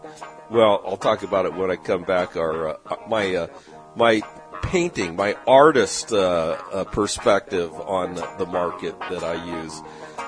well, 0.50 0.82
I'll 0.86 0.96
talk 0.96 1.22
about 1.22 1.46
it 1.46 1.54
when 1.54 1.70
I 1.70 1.76
come 1.76 2.04
back. 2.04 2.36
Our 2.36 2.68
uh, 2.68 2.96
my 3.08 3.48
my 3.96 4.22
painting, 4.62 5.16
my 5.16 5.36
artist 5.46 6.12
uh, 6.12 6.56
uh, 6.72 6.84
perspective 6.84 7.72
on 7.72 8.14
the 8.38 8.46
market 8.46 8.98
that 9.10 9.22
I 9.22 9.62
use. 9.62 9.80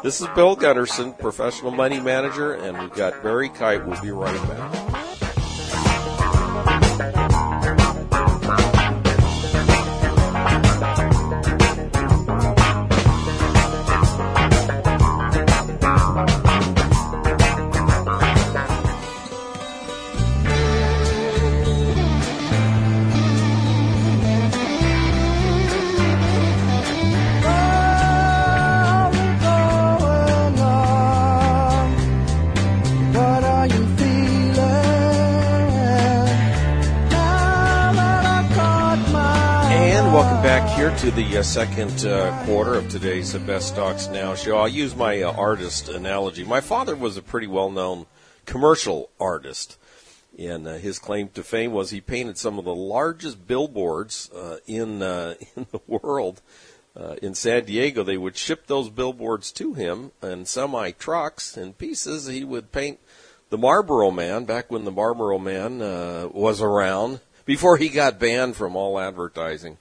This 0.03 0.21
is 0.21 0.29
Bill 0.35 0.57
Gunderson, 0.57 1.13
professional 1.15 1.71
money 1.71 2.01
manager, 2.01 2.55
and 2.55 2.79
we've 2.79 2.95
got 2.95 3.23
Barry 3.23 3.49
Kite. 3.49 3.87
We'll 3.87 4.01
be 4.01 4.11
right 4.11 4.49
back. 4.49 5.10
Welcome 40.13 40.43
back 40.43 40.69
here 40.77 40.91
to 40.97 41.13
the 41.13 41.39
uh, 41.39 41.43
second 41.43 42.05
uh, 42.05 42.45
quarter 42.45 42.75
of 42.75 42.89
today's 42.89 43.33
uh, 43.33 43.39
Best 43.39 43.69
Stocks 43.69 44.09
Now 44.09 44.35
show. 44.35 44.59
I'll 44.59 44.67
use 44.67 44.97
my 44.97 45.23
uh, 45.23 45.33
artist 45.33 45.89
analogy. 45.89 46.43
My 46.43 46.61
father 46.61 46.97
was 46.97 47.17
a 47.17 47.23
pretty 47.23 47.47
well 47.47 47.71
known 47.71 48.07
commercial 48.45 49.11
artist. 49.21 49.79
And 50.37 50.67
uh, 50.67 50.75
his 50.75 50.99
claim 50.99 51.29
to 51.35 51.45
fame 51.45 51.71
was 51.71 51.91
he 51.91 52.01
painted 52.01 52.39
some 52.39 52.59
of 52.59 52.65
the 52.65 52.75
largest 52.75 53.47
billboards 53.47 54.29
uh, 54.33 54.57
in 54.67 55.01
in 55.57 55.67
the 55.71 55.81
world. 55.87 56.43
In 57.23 57.37
San 57.37 57.65
Diego, 57.65 58.03
they 58.03 58.17
would 58.17 58.37
ship 58.37 58.67
those 58.67 58.91
billboards 58.91 59.53
to 59.53 59.75
him 59.75 60.11
in 60.25 60.45
semi 60.45 60.91
trucks 60.91 61.57
in 61.57 61.73
pieces. 61.73 62.27
He 62.27 62.43
would 62.43 62.73
paint 62.73 62.99
the 63.51 63.59
Marlboro 63.59 64.11
Man 64.11 64.45
back 64.45 64.73
when 64.73 64.85
the 64.85 64.91
Marlboro 64.91 65.39
Man 65.39 65.79
was 66.33 66.61
around 66.61 67.21
before 67.45 67.77
he 67.77 67.89
got 67.89 68.19
banned 68.19 68.57
from 68.57 68.75
all 68.75 68.99
advertising. 68.99 69.79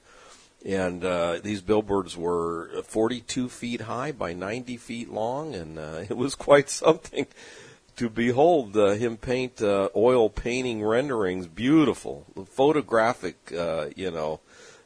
And 0.65 1.05
uh, 1.05 1.39
these 1.41 1.61
billboards 1.61 2.17
were 2.17 2.69
42 2.83 3.47
feet 3.49 3.81
high 3.81 4.11
by 4.11 4.33
90 4.33 4.77
feet 4.77 5.09
long, 5.09 5.55
and 5.55 5.79
uh, 5.79 6.01
it 6.09 6.17
was 6.17 6.35
quite 6.35 6.69
something 6.69 7.27
to 7.95 8.09
behold 8.09 8.77
uh, 8.77 8.91
him 8.91 9.17
paint 9.17 9.61
uh, 9.61 9.89
oil 9.95 10.29
painting 10.29 10.83
renderings. 10.83 11.47
Beautiful, 11.47 12.25
photographic, 12.49 13.53
uh, 13.57 13.87
you 13.95 14.11
know, 14.11 14.39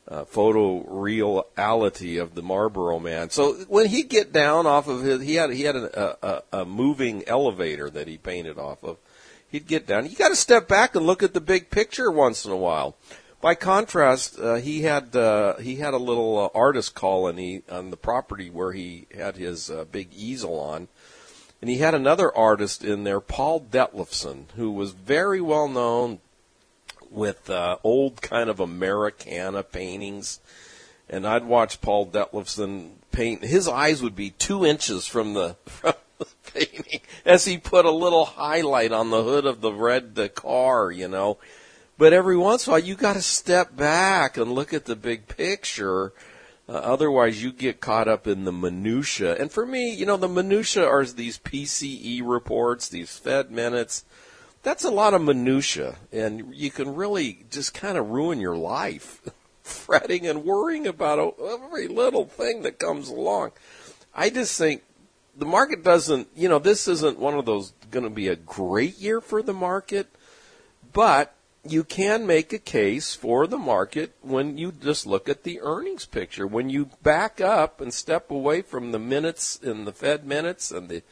uh, 0.08 0.26
photo 0.26 0.84
reality 0.88 2.18
of 2.18 2.36
the 2.36 2.42
Marlboro 2.42 3.00
Man. 3.00 3.30
So 3.30 3.54
when 3.68 3.88
he 3.88 4.04
get 4.04 4.34
down 4.34 4.66
off 4.66 4.88
of 4.88 5.02
his, 5.02 5.22
he 5.22 5.36
had 5.36 5.52
he 5.52 5.64
had 5.64 5.76
a, 5.76 6.18
a, 6.28 6.62
a 6.62 6.66
moving 6.66 7.24
elevator 7.28 7.90
that 7.90 8.08
he 8.08 8.18
painted 8.18 8.58
off 8.58 8.84
of. 8.84 8.98
He'd 9.48 9.68
get 9.68 9.86
down. 9.86 10.10
You 10.10 10.16
got 10.16 10.30
to 10.30 10.36
step 10.36 10.68
back 10.68 10.96
and 10.96 11.06
look 11.06 11.22
at 11.22 11.36
the 11.36 11.42
big 11.42 11.70
picture 11.70 12.10
once 12.10 12.46
in 12.46 12.52
a 12.52 12.58
while. 12.58 12.96
By 13.44 13.56
contrast, 13.56 14.40
uh, 14.40 14.56
he 14.56 14.84
had 14.84 15.14
uh, 15.18 15.58
he 15.58 15.76
had 15.76 15.94
a 15.94 15.98
little 15.98 16.40
uh, 16.40 16.58
artist 16.58 16.96
colony 16.96 17.62
on 17.70 17.90
the 17.90 17.98
property 17.98 18.50
where 18.50 18.72
he 18.72 19.06
had 19.14 19.36
his 19.36 19.70
uh, 19.70 19.84
big 19.84 20.14
easel 20.14 20.58
on, 20.58 20.88
and 21.60 21.70
he 21.70 21.80
had 21.80 21.94
another 21.94 22.34
artist 22.34 22.86
in 22.86 23.04
there, 23.04 23.20
Paul 23.20 23.60
Detlefsen, 23.60 24.46
who 24.56 24.72
was 24.72 24.92
very 24.92 25.42
well 25.42 25.68
known 25.68 26.20
with 27.12 27.50
uh, 27.50 27.76
old 27.84 28.22
kind 28.22 28.50
of 28.50 28.62
Americana 28.62 29.62
paintings. 29.62 30.40
And 31.10 31.28
I'd 31.28 31.44
watch 31.44 31.82
Paul 31.82 32.08
Detlefsen 32.08 32.92
paint. 33.12 33.44
His 33.44 33.68
eyes 33.68 34.02
would 34.02 34.16
be 34.16 34.30
two 34.30 34.66
inches 34.66 35.06
from 35.06 35.34
the, 35.34 35.58
from 35.66 35.96
the 36.18 36.28
painting 36.54 37.02
as 37.26 37.44
he 37.44 37.58
put 37.58 37.84
a 37.84 37.92
little 37.92 38.24
highlight 38.24 38.94
on 38.94 39.10
the 39.10 39.22
hood 39.22 39.46
of 39.46 39.60
the 39.60 39.74
red 39.74 40.18
uh, 40.18 40.30
car, 40.30 40.90
you 40.92 41.10
know. 41.10 41.40
But 41.98 42.14
every 42.14 42.38
once 42.38 42.66
in 42.66 42.72
a 42.72 42.74
while, 42.74 42.84
you 42.84 42.96
got 42.96 43.14
to 43.14 43.22
step 43.22 43.76
back 43.76 44.38
and 44.38 44.52
look 44.52 44.74
at 44.74 44.86
the 44.86 44.96
big 44.96 45.28
picture. 45.28 46.14
Uh, 46.68 46.74
otherwise, 46.74 47.44
you 47.44 47.52
get 47.52 47.82
caught 47.82 48.08
up 48.08 48.26
in 48.26 48.46
the 48.46 48.52
minutia. 48.52 49.36
And 49.36 49.52
for 49.52 49.66
me, 49.66 49.94
you 49.94 50.06
know, 50.06 50.18
the 50.18 50.28
minutia 50.28 50.86
are 50.88 51.06
these 51.06 51.38
PCE 51.38 52.22
reports, 52.24 52.88
these 52.88 53.18
Fed 53.18 53.52
minutes. 53.52 54.06
That's 54.64 54.86
a 54.86 54.90
lot 54.90 55.14
of 55.14 55.22
minutia, 55.22 55.98
and 56.12 56.56
you 56.56 56.72
can 56.72 56.96
really 56.96 57.44
just 57.52 57.74
kind 57.74 57.98
of 57.98 58.10
ruin 58.10 58.40
your 58.40 58.56
life, 58.56 59.22
fretting 59.62 60.26
and 60.26 60.46
worrying 60.46 60.88
about 60.88 61.36
every 61.38 61.90
little 61.90 62.26
thing 62.26 62.62
that 62.62 62.80
comes 62.80 63.10
along. 63.10 63.52
I 64.16 64.30
just 64.30 64.58
think 64.58 64.84
the 65.36 65.46
market 65.46 65.84
doesn't. 65.84 66.30
You 66.34 66.48
know, 66.48 66.60
this 66.60 66.88
isn't 66.88 67.20
one 67.20 67.34
of 67.34 67.46
those 67.46 67.74
going 67.92 68.06
to 68.06 68.10
be 68.10 68.30
a 68.30 68.38
great 68.38 68.98
year 69.00 69.20
for 69.20 69.44
the 69.44 69.54
market, 69.54 70.08
but 70.94 71.36
you 71.66 71.84
can 71.84 72.28
make 72.28 72.52
a 72.52 72.60
case 72.60 73.16
for 73.16 73.48
the 73.48 73.58
market 73.58 74.14
when 74.22 74.58
you 74.58 74.72
just 74.72 75.06
look 75.06 75.30
at 75.30 75.44
the 75.44 75.62
earnings 75.62 76.06
picture. 76.06 76.46
When 76.46 76.70
you 76.70 76.90
back 77.02 77.40
up 77.40 77.80
and 77.80 77.94
step 77.94 78.30
away 78.30 78.62
from 78.62 78.92
the 78.92 79.00
minutes 79.00 79.60
and 79.64 79.88
the 79.88 79.94
Fed 79.94 80.26
minutes 80.26 80.72
and 80.72 80.90
the 80.90 81.04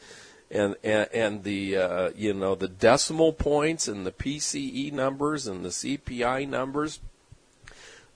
and 0.50 0.76
and, 0.84 1.08
and 1.14 1.44
the 1.44 1.76
uh, 1.76 2.10
you 2.14 2.34
know 2.34 2.54
the 2.54 2.68
decimal 2.68 3.32
points 3.32 3.88
and 3.88 4.04
the 4.04 4.12
PCE 4.12 4.92
numbers 4.92 5.46
and 5.46 5.64
the 5.64 5.70
CPI 5.70 6.46
numbers, 6.46 7.00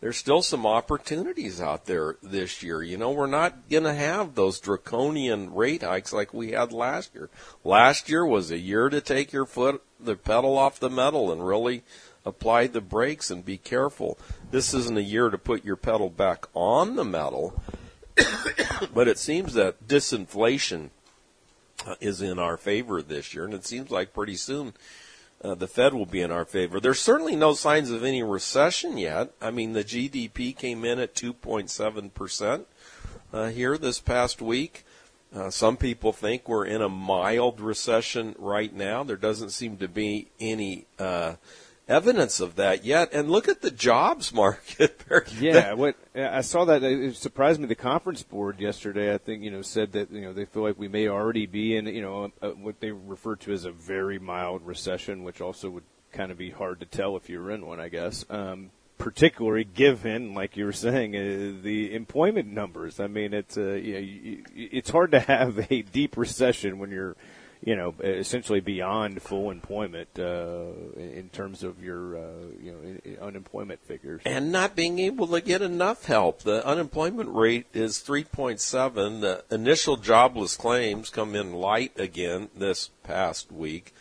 there's 0.03 0.19
still 0.19 0.43
some 0.43 0.67
opportunities 0.67 1.59
out 1.59 1.87
there 1.87 2.17
this 2.23 2.63
year. 2.63 2.83
You 2.83 2.99
know, 2.99 3.13
we're 3.13 3.27
not 3.27 3.71
going 3.71 3.85
to 3.85 3.95
have 3.95 4.35
those 4.35 4.61
draconian 4.61 5.55
rate 5.55 5.83
hikes 5.83 6.13
like 6.13 6.35
we 6.35 6.51
had 6.51 6.71
last 6.71 7.15
year. 7.15 7.31
Last 7.65 8.11
year 8.11 8.27
was 8.27 8.51
a 8.51 8.59
year 8.59 8.91
to 8.91 9.01
take 9.01 9.33
your 9.33 9.47
foot 9.47 9.83
the 9.99 10.17
pedal 10.17 10.59
off 10.59 10.79
the 10.79 10.91
metal 10.91 11.33
and 11.33 11.47
really 11.47 11.83
apply 12.27 12.67
the 12.67 12.81
brakes 12.81 13.31
and 13.31 13.45
be 13.45 13.57
careful. 13.57 14.19
This 14.51 14.75
isn't 14.75 14.99
a 14.99 15.03
year 15.03 15.31
to 15.31 15.39
put 15.39 15.65
your 15.65 15.77
pedal 15.77 16.11
back 16.11 16.47
on 16.53 16.97
the 16.97 17.05
metal, 17.05 17.63
but 18.95 19.09
it 19.09 19.19
seems 19.19 19.55
that 19.55 19.87
disinflation 19.87 20.91
uh, 21.87 21.95
is 22.01 22.21
in 22.21 22.39
our 22.39 22.57
favor 22.57 23.01
this 23.01 23.33
year, 23.33 23.45
and 23.45 23.55
it 23.55 23.65
seems 23.65 23.91
like 23.91 24.13
pretty 24.13 24.37
soon 24.37 24.75
uh, 25.43 25.55
the 25.55 25.69
Fed 25.69 25.95
will 25.95 26.07
be 26.07 26.21
in 26.21 26.33
our 26.33 26.45
favor. 26.45 26.81
There's 26.81 27.01
certainly 27.01 27.37
no 27.37 27.55
signs 27.55 27.91
of 27.91 28.03
any 28.03 28.23
recession 28.23 28.99
yet. 28.99 29.33
I 29.41 29.51
mean, 29.51 29.73
the 29.73 29.85
GDP 29.85 30.57
came 30.57 30.85
in 30.85 30.99
at 30.99 31.15
2.7 31.15 32.13
percent 32.13 32.67
uh, 33.33 33.49
here 33.49 33.79
this 33.79 34.01
past 34.01 34.43
week. 34.43 34.85
Uh, 35.35 35.51
some 35.51 35.77
people 35.77 36.13
think 36.13 36.49
we're 36.49 36.65
in 36.65 36.81
a 36.81 36.89
mild 36.89 37.61
recession 37.61 38.35
right 38.39 38.73
now. 38.73 39.03
There 39.05 39.17
doesn't 39.17 39.51
seem 39.51 39.77
to 39.79 39.89
be 39.89 40.29
any 40.41 40.87
uh, 40.99 41.35
evidence 41.89 42.41
of 42.41 42.57
that 42.57 42.85
yet. 42.85 43.13
And 43.13 43.31
look 43.31 43.49
at 43.49 43.61
the 43.61 43.71
jobs 43.71 44.33
market. 44.33 45.03
Yeah, 45.41 45.75
what 45.75 45.97
I 46.15 46.41
saw 46.41 46.65
that 46.67 46.83
it 46.83 47.17
surprised 47.17 47.61
me. 47.61 47.67
The 47.67 47.75
conference 47.75 48.23
board 48.23 48.61
yesterday, 48.61 49.15
I 49.15 49.19
think, 49.19 49.43
you 49.43 49.51
know, 49.51 49.63
said 49.63 49.93
that 49.93 50.11
you 50.11 50.21
know 50.21 50.33
they 50.33 50.45
feel 50.45 50.63
like 50.63 50.79
we 50.79 50.89
may 50.89 51.09
already 51.09 51.47
be 51.47 51.77
in 51.77 51.87
you 51.87 52.03
know 52.03 52.33
a, 52.43 52.51
what 52.51 52.81
they 52.81 52.91
refer 52.91 53.37
to 53.37 53.53
as 53.53 53.65
a 53.65 53.71
very 53.71 54.19
mild 54.19 54.67
recession, 54.67 55.23
which 55.23 55.41
also 55.41 55.71
would 55.71 55.85
kind 56.13 56.33
of 56.33 56.39
be 56.39 56.51
hard 56.51 56.81
to 56.81 56.87
tell 56.87 57.17
if 57.17 57.29
you're 57.29 57.51
in 57.51 57.67
one, 57.67 57.81
I 57.81 57.89
guess. 57.89 58.25
Um, 58.29 58.71
particularly 58.99 59.65
given, 59.65 60.35
like 60.35 60.57
you 60.57 60.65
were 60.65 60.73
saying, 60.73 61.15
uh, 61.15 61.63
the 61.63 61.95
employment 61.95 62.49
numbers. 62.49 62.99
I 62.99 63.07
mean, 63.07 63.35
it's 63.35 63.57
uh, 63.57 63.73
you 63.73 63.93
know, 63.95 64.01
you, 64.01 64.45
it's 64.55 64.91
hard 64.91 65.13
to 65.13 65.21
have 65.21 65.71
a 65.71 65.83
deep 65.83 66.17
recession 66.17 66.79
when 66.79 66.91
you're 66.91 67.17
you 67.65 67.77
know, 67.77 67.95
essentially 68.01 68.61
beyond 68.61 69.23
full 69.23 69.51
employment 69.51 70.09
uh, 70.19 70.67
in 70.97 71.31
terms 71.33 71.63
of 71.63 71.83
your, 71.83 72.17
uh, 72.17 72.23
you 72.63 72.73
know, 72.73 73.27
unemployment 73.27 73.81
figures. 73.85 74.23
And 74.25 74.53
not 74.53 74.77
being 74.77 74.99
able 74.99 75.27
to 75.29 75.41
get 75.41 75.63
enough 75.63 76.07
help. 76.07 76.43
The 76.43 76.65
unemployment 76.67 77.35
rate 77.35 77.67
is 77.73 77.99
3.7. 77.99 79.21
The 79.21 79.45
initial 79.51 79.97
jobless 79.97 80.57
claims 80.57 81.11
come 81.11 81.35
in 81.35 81.53
light 81.53 81.93
again 81.99 82.51
this 82.57 82.91
past 83.03 83.51
week. 83.51 83.95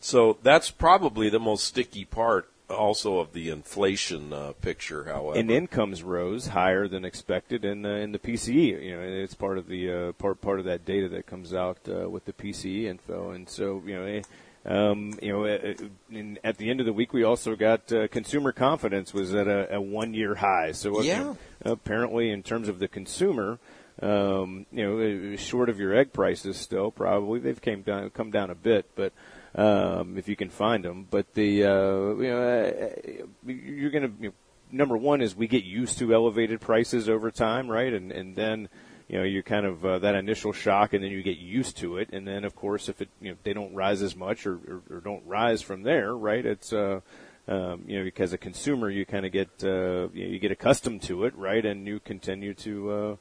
So 0.00 0.38
that's 0.42 0.70
probably 0.70 1.28
the 1.28 1.40
most 1.40 1.64
sticky 1.64 2.04
part 2.04 2.48
also 2.68 3.18
of 3.18 3.32
the 3.32 3.50
inflation 3.50 4.32
uh, 4.32 4.52
picture, 4.60 5.04
however. 5.04 5.38
And 5.38 5.50
incomes 5.50 6.02
rose 6.02 6.48
higher 6.48 6.88
than 6.88 7.04
expected 7.04 7.64
in 7.64 7.82
the 7.82 7.96
in 7.96 8.12
the 8.12 8.18
PCE. 8.18 8.82
You 8.82 8.96
know, 8.96 9.02
it's 9.02 9.34
part 9.34 9.58
of 9.58 9.68
the 9.68 9.92
uh, 9.92 10.12
part 10.12 10.40
part 10.40 10.58
of 10.58 10.64
that 10.66 10.84
data 10.84 11.08
that 11.10 11.26
comes 11.26 11.54
out 11.54 11.78
uh, 11.88 12.08
with 12.08 12.24
the 12.24 12.32
PCE 12.32 12.84
info. 12.84 13.30
And 13.30 13.48
so, 13.48 13.82
you 13.84 13.94
know. 13.94 14.06
Eh, 14.06 14.22
um, 14.68 15.16
you 15.22 15.32
know, 15.32 15.44
uh, 15.44 15.74
in, 16.10 16.40
at 16.42 16.58
the 16.58 16.70
end 16.70 16.80
of 16.80 16.86
the 16.86 16.92
week, 16.92 17.12
we 17.12 17.22
also 17.22 17.54
got 17.54 17.92
uh, 17.92 18.08
consumer 18.08 18.50
confidence 18.50 19.14
was 19.14 19.32
at 19.32 19.46
a, 19.46 19.76
a 19.76 19.80
one-year 19.80 20.34
high. 20.34 20.72
So, 20.72 21.02
yeah. 21.02 21.34
apparently, 21.62 22.32
in 22.32 22.42
terms 22.42 22.68
of 22.68 22.80
the 22.80 22.88
consumer, 22.88 23.60
um, 24.02 24.66
you 24.72 24.84
know, 24.84 25.36
short 25.36 25.68
of 25.68 25.78
your 25.78 25.94
egg 25.94 26.12
prices, 26.12 26.56
still 26.56 26.90
probably 26.90 27.38
they've 27.38 27.60
came 27.60 27.82
down, 27.82 28.10
come 28.10 28.32
down 28.32 28.50
a 28.50 28.56
bit, 28.56 28.90
but 28.96 29.12
um, 29.56 30.16
if 30.16 30.28
you 30.28 30.36
can 30.36 30.50
find 30.50 30.84
them. 30.84 31.06
But 31.10 31.34
the 31.34 31.64
uh, 31.64 32.14
you 32.14 32.28
know 32.28 32.42
uh, 32.42 33.22
you're 33.46 33.90
going 33.90 34.04
to 34.04 34.22
you 34.22 34.28
know, 34.28 34.34
number 34.70 34.96
one 34.96 35.20
is 35.20 35.34
we 35.34 35.48
get 35.48 35.64
used 35.64 35.98
to 35.98 36.14
elevated 36.14 36.60
prices 36.60 37.08
over 37.08 37.30
time, 37.30 37.68
right? 37.68 37.92
And 37.92 38.12
and 38.12 38.36
then 38.36 38.68
you 39.08 39.18
know 39.18 39.24
you 39.24 39.42
kind 39.42 39.66
of 39.66 39.84
uh, 39.84 39.98
that 40.00 40.14
initial 40.14 40.52
shock, 40.52 40.92
and 40.92 41.02
then 41.02 41.10
you 41.10 41.22
get 41.22 41.38
used 41.38 41.78
to 41.78 41.98
it, 41.98 42.10
and 42.12 42.26
then 42.26 42.44
of 42.44 42.54
course 42.54 42.88
if 42.88 43.00
it 43.00 43.08
you 43.20 43.30
know 43.30 43.36
they 43.42 43.52
don't 43.52 43.74
rise 43.74 44.02
as 44.02 44.14
much 44.14 44.46
or, 44.46 44.54
or, 44.54 44.82
or 44.90 45.00
don't 45.00 45.26
rise 45.26 45.62
from 45.62 45.82
there, 45.82 46.14
right? 46.14 46.44
It's 46.44 46.72
uh, 46.72 47.00
um, 47.48 47.84
you 47.86 47.98
know, 47.98 48.04
because 48.04 48.32
a 48.32 48.38
consumer, 48.38 48.90
you 48.90 49.06
kind 49.06 49.24
of 49.24 49.32
get 49.32 49.48
uh, 49.62 50.08
you, 50.12 50.24
know, 50.24 50.30
you 50.32 50.38
get 50.38 50.50
accustomed 50.50 51.02
to 51.02 51.24
it, 51.24 51.36
right, 51.36 51.64
and 51.64 51.86
you 51.86 52.00
continue 52.00 52.54
to 52.54 52.90
uh, 52.90 53.16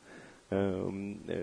um, 0.51 1.21
uh, 1.27 1.33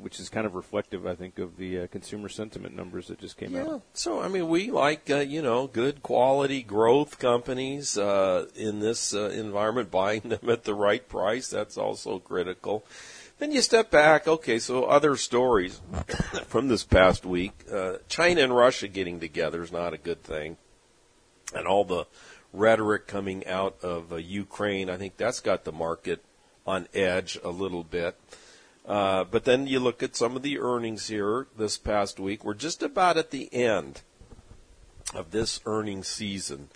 which 0.00 0.20
is 0.20 0.28
kind 0.28 0.46
of 0.46 0.54
reflective, 0.54 1.06
I 1.06 1.14
think, 1.14 1.38
of 1.38 1.56
the 1.56 1.80
uh, 1.80 1.86
consumer 1.86 2.28
sentiment 2.28 2.76
numbers 2.76 3.08
that 3.08 3.18
just 3.18 3.36
came 3.36 3.54
yeah. 3.54 3.64
out. 3.64 3.82
So, 3.94 4.20
I 4.20 4.28
mean, 4.28 4.48
we 4.48 4.70
like, 4.70 5.08
uh, 5.10 5.18
you 5.18 5.40
know, 5.40 5.66
good 5.66 6.02
quality 6.02 6.62
growth 6.62 7.18
companies 7.18 7.96
uh, 7.96 8.46
in 8.54 8.80
this 8.80 9.14
uh, 9.14 9.30
environment, 9.30 9.90
buying 9.90 10.22
them 10.22 10.50
at 10.50 10.64
the 10.64 10.74
right 10.74 11.06
price. 11.08 11.48
That's 11.48 11.78
also 11.78 12.18
critical. 12.18 12.84
Then 13.38 13.50
you 13.50 13.62
step 13.62 13.90
back. 13.90 14.28
Okay, 14.28 14.58
so 14.58 14.84
other 14.84 15.16
stories 15.16 15.80
from 16.46 16.68
this 16.68 16.84
past 16.84 17.24
week. 17.24 17.64
Uh, 17.72 17.94
China 18.08 18.42
and 18.42 18.54
Russia 18.54 18.88
getting 18.88 19.20
together 19.20 19.62
is 19.62 19.72
not 19.72 19.94
a 19.94 19.98
good 19.98 20.22
thing. 20.22 20.58
And 21.54 21.66
all 21.66 21.84
the 21.84 22.06
rhetoric 22.52 23.06
coming 23.06 23.46
out 23.46 23.82
of 23.82 24.18
Ukraine, 24.20 24.90
I 24.90 24.98
think 24.98 25.16
that's 25.16 25.40
got 25.40 25.64
the 25.64 25.72
market 25.72 26.22
on 26.66 26.88
edge 26.94 27.38
a 27.42 27.50
little 27.50 27.84
bit. 27.84 28.16
Uh, 28.86 29.24
but 29.24 29.44
then 29.44 29.66
you 29.66 29.78
look 29.78 30.02
at 30.02 30.16
some 30.16 30.34
of 30.34 30.42
the 30.42 30.58
earnings 30.58 31.08
here 31.08 31.46
this 31.56 31.78
past 31.78 32.18
week. 32.18 32.44
We're 32.44 32.54
just 32.54 32.82
about 32.82 33.16
at 33.16 33.30
the 33.30 33.52
end 33.54 34.02
of 35.14 35.30
this 35.30 35.60
earnings 35.66 36.08
season. 36.08 36.68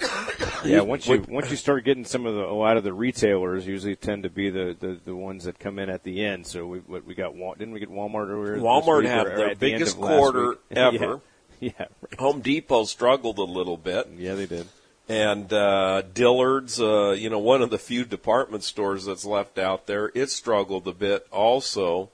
yeah, 0.64 0.80
once 0.80 1.06
you 1.06 1.22
once 1.28 1.50
you 1.50 1.56
start 1.56 1.84
getting 1.84 2.06
some 2.06 2.24
of 2.24 2.34
the 2.34 2.44
a 2.44 2.54
lot 2.54 2.78
of 2.78 2.84
the 2.84 2.94
retailers 2.94 3.66
usually 3.66 3.94
tend 3.94 4.22
to 4.22 4.30
be 4.30 4.48
the, 4.48 4.74
the, 4.78 4.98
the 5.04 5.14
ones 5.14 5.44
that 5.44 5.58
come 5.58 5.78
in 5.78 5.90
at 5.90 6.02
the 6.02 6.24
end. 6.24 6.46
So 6.46 6.66
we 6.66 6.78
what 6.78 7.04
we 7.04 7.14
got 7.14 7.34
didn't 7.58 7.74
we 7.74 7.80
get 7.80 7.90
Walmart 7.90 8.28
earlier? 8.28 8.56
Walmart 8.56 9.04
had 9.04 9.26
their 9.26 9.54
biggest 9.54 10.00
the 10.00 10.06
quarter 10.06 10.56
ever. 10.70 11.20
yeah. 11.60 11.70
yeah 11.78 11.86
right. 12.00 12.18
Home 12.18 12.40
Depot 12.40 12.84
struggled 12.84 13.38
a 13.38 13.44
little 13.44 13.76
bit. 13.76 14.08
Yeah, 14.16 14.34
they 14.34 14.46
did 14.46 14.66
and 15.08 15.52
uh, 15.52 16.02
Dillard's, 16.02 16.80
uh, 16.80 17.10
you 17.10 17.30
know, 17.30 17.38
one 17.38 17.62
of 17.62 17.70
the 17.70 17.78
few 17.78 18.04
department 18.04 18.64
stores 18.64 19.04
that's 19.04 19.24
left 19.24 19.58
out 19.58 19.86
there, 19.86 20.10
it 20.14 20.30
struggled 20.30 20.88
a 20.88 20.92
bit 20.92 21.26
also. 21.30 22.10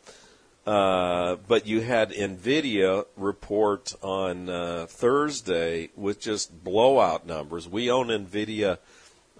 Uh, 0.66 1.36
but 1.48 1.66
you 1.66 1.80
had 1.80 2.10
Nvidia 2.10 3.06
report 3.16 3.94
on 4.00 4.48
uh, 4.48 4.86
Thursday 4.88 5.90
with 5.96 6.20
just 6.20 6.62
blowout 6.62 7.26
numbers. 7.26 7.68
We 7.68 7.90
own 7.90 8.08
Nvidia 8.08 8.78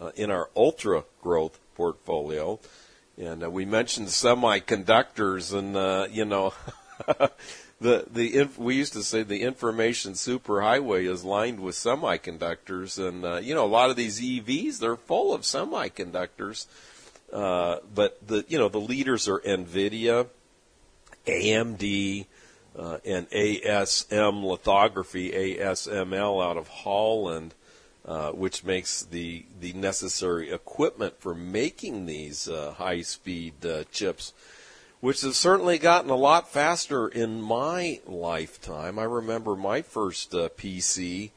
uh, 0.01 0.11
in 0.17 0.33
our 0.33 0.51
ultra 0.57 1.05
growth 1.23 1.61
portfolio, 1.77 2.59
and 3.17 3.45
uh, 3.45 3.51
we 3.51 3.65
mentioned 3.65 4.09
semiconductors, 4.09 5.57
and 5.57 5.77
uh, 5.77 6.09
you 6.11 6.25
know. 6.25 6.55
the 7.83 8.07
the 8.11 8.49
we 8.57 8.77
used 8.77 8.93
to 8.95 9.03
say 9.03 9.23
the 9.23 9.43
information 9.43 10.13
superhighway 10.13 11.11
is 11.11 11.25
lined 11.25 11.61
with 11.61 11.75
semiconductors, 11.75 12.99
and 12.99 13.25
uh, 13.25 13.37
you 13.37 13.55
know 13.55 13.65
a 13.65 13.67
lot 13.67 13.91
of 13.91 13.97
these 13.97 14.21
EVs 14.21 14.79
they're 14.79 14.97
full 14.97 15.35
of 15.35 15.43
semiconductors. 15.43 16.67
Uh, 17.33 17.79
but 17.95 18.27
the 18.27 18.45
you 18.49 18.59
know 18.59 18.69
the 18.69 18.81
leaders 18.81 19.29
are 19.29 19.41
Nvidia, 19.41 20.29
AMD, 21.27 22.27
uh, 22.79 22.99
and 23.05 23.29
ASM 23.31 24.45
Lithography, 24.45 25.31
ASML 25.33 26.45
out 26.45 26.57
of 26.57 26.69
Holland, 26.69 27.55
uh, 28.05 28.31
which 28.31 28.65
makes 28.65 29.03
the 29.03 29.45
the 29.61 29.73
necessary 29.73 30.51
equipment 30.51 31.15
for 31.19 31.35
making 31.35 32.07
these 32.07 32.49
uh, 32.49 32.75
high 32.77 33.03
speed 33.03 33.67
uh, 33.67 33.85
chips 33.91 34.33
which 35.03 35.23
has 35.23 35.37
certainly 35.37 35.79
gotten 35.79 36.11
a 36.11 36.17
lot 36.17 36.49
faster 36.49 37.09
in 37.09 37.43
my 37.43 37.99
lifetime. 38.07 39.01
I 39.01 39.03
remember 39.03 39.57
my 39.57 39.83
first 39.83 40.33
uh, 40.33 40.49
PC. 40.57 41.33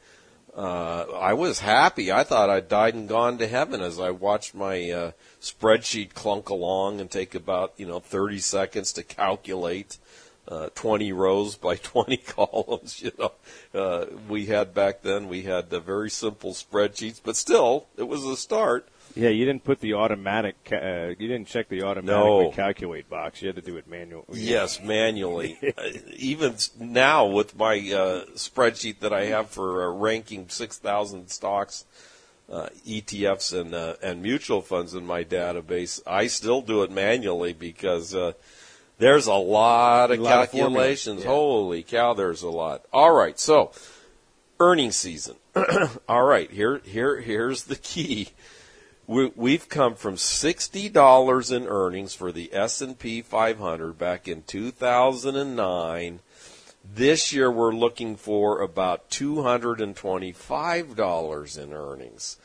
Uh, 0.56 1.06
I 1.12 1.32
was 1.32 1.58
happy. 1.58 2.12
I 2.12 2.22
thought 2.22 2.48
I'd 2.48 2.68
died 2.68 2.94
and 2.94 3.08
gone 3.08 3.38
to 3.38 3.48
heaven 3.48 3.80
as 3.80 3.98
I 3.98 4.10
watched 4.10 4.54
my 4.54 4.88
uh, 4.92 5.10
spreadsheet 5.40 6.14
clunk 6.14 6.48
along 6.48 7.00
and 7.00 7.10
take 7.10 7.34
about 7.34 7.72
you 7.76 7.86
know 7.86 7.98
30 7.98 8.38
seconds 8.38 8.92
to 8.92 9.02
calculate 9.02 9.98
uh, 10.46 10.68
20 10.76 11.12
rows 11.12 11.56
by 11.56 11.74
20 11.82 12.18
columns. 12.18 13.02
You 13.02 13.10
know, 13.18 13.32
uh, 13.74 14.06
we 14.28 14.46
had 14.46 14.74
back 14.74 15.02
then 15.02 15.28
we 15.28 15.42
had 15.42 15.74
uh, 15.74 15.80
very 15.80 16.08
simple 16.08 16.52
spreadsheets, 16.52 17.20
but 17.22 17.34
still 17.34 17.88
it 17.96 18.04
was 18.04 18.24
a 18.24 18.36
start. 18.36 18.88
Yeah, 19.16 19.30
you 19.30 19.46
didn't 19.46 19.64
put 19.64 19.80
the 19.80 19.94
automatic. 19.94 20.56
Uh, 20.70 21.14
you 21.18 21.26
didn't 21.26 21.46
check 21.46 21.70
the 21.70 21.84
automatic 21.84 22.06
no. 22.06 22.50
calculate 22.50 23.08
box. 23.08 23.40
You 23.40 23.48
had 23.48 23.56
to 23.56 23.62
do 23.62 23.78
it 23.78 23.88
manually. 23.88 24.26
Yes, 24.34 24.82
manually. 24.82 25.58
uh, 25.78 25.88
even 26.16 26.54
now 26.78 27.24
with 27.24 27.56
my 27.56 27.76
uh, 27.76 28.26
spreadsheet 28.34 29.00
that 29.00 29.14
I 29.14 29.24
have 29.26 29.48
for 29.48 29.84
uh, 29.84 29.90
ranking 29.90 30.50
six 30.50 30.76
thousand 30.76 31.30
stocks, 31.30 31.86
uh, 32.52 32.68
ETFs, 32.86 33.58
and 33.58 33.74
uh, 33.74 33.94
and 34.02 34.20
mutual 34.20 34.60
funds 34.60 34.92
in 34.92 35.06
my 35.06 35.24
database, 35.24 36.02
I 36.06 36.26
still 36.26 36.60
do 36.60 36.82
it 36.82 36.90
manually 36.90 37.54
because 37.54 38.14
there's 38.98 39.26
a 39.26 39.34
lot 39.34 40.10
of 40.10 40.18
a 40.18 40.22
lot 40.22 40.50
calculations. 40.50 41.20
Of 41.20 41.24
yeah. 41.24 41.30
Holy 41.30 41.82
cow, 41.82 42.12
there's 42.12 42.42
a 42.42 42.50
lot. 42.50 42.84
All 42.92 43.12
right, 43.12 43.40
so 43.40 43.72
earnings 44.60 44.96
season. 44.96 45.36
All 46.06 46.24
right, 46.24 46.50
here 46.50 46.82
here 46.84 47.18
here's 47.18 47.64
the 47.64 47.76
key 47.76 48.28
we, 49.06 49.52
have 49.52 49.68
come 49.68 49.94
from 49.94 50.16
sixty 50.16 50.88
dollars 50.88 51.52
in 51.52 51.66
earnings 51.66 52.14
for 52.14 52.32
the 52.32 52.52
S 52.52 52.80
and 52.80 52.98
P 52.98 53.22
500 53.22 53.96
back 53.96 54.26
in 54.26 54.42
2009. 54.42 56.20
This 56.84 57.32
year, 57.32 57.50
we're 57.50 57.72
looking 57.74 58.16
for 58.16 58.60
about 58.60 59.10
two 59.10 59.42
hundred 59.42 59.80
and 59.80 59.94
twenty-five 59.94 60.96
dollars 60.96 61.56
in 61.56 61.72
earnings. 61.72 62.36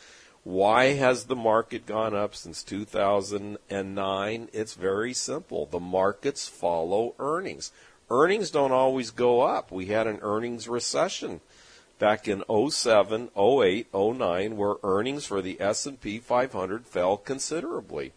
Why 0.43 0.93
has 0.93 1.26
the 1.26 1.36
market 1.36 1.86
gone 1.86 2.15
up 2.15 2.34
since 2.36 2.63
2009? 2.63 4.50
It's 4.52 4.74
very 4.74 5.13
simple. 5.13 5.67
The 5.67 5.80
markets 5.80 6.47
follow 6.47 7.13
earnings. 7.19 7.71
Earnings 8.10 8.50
don't 8.50 8.71
always 8.71 9.12
go 9.12 9.41
up. 9.41 9.71
We 9.71 9.86
had 9.88 10.08
an 10.08 10.17
earnings 10.24 10.67
recession 10.67 11.41
back 12.01 12.27
in 12.27 12.43
07, 12.49 13.29
08, 13.37 13.93
09 13.93 14.57
where 14.57 14.75
earnings 14.83 15.23
for 15.23 15.39
the 15.39 15.61
S&P 15.61 16.17
500 16.17 16.87
fell 16.87 17.15
considerably. 17.15 18.11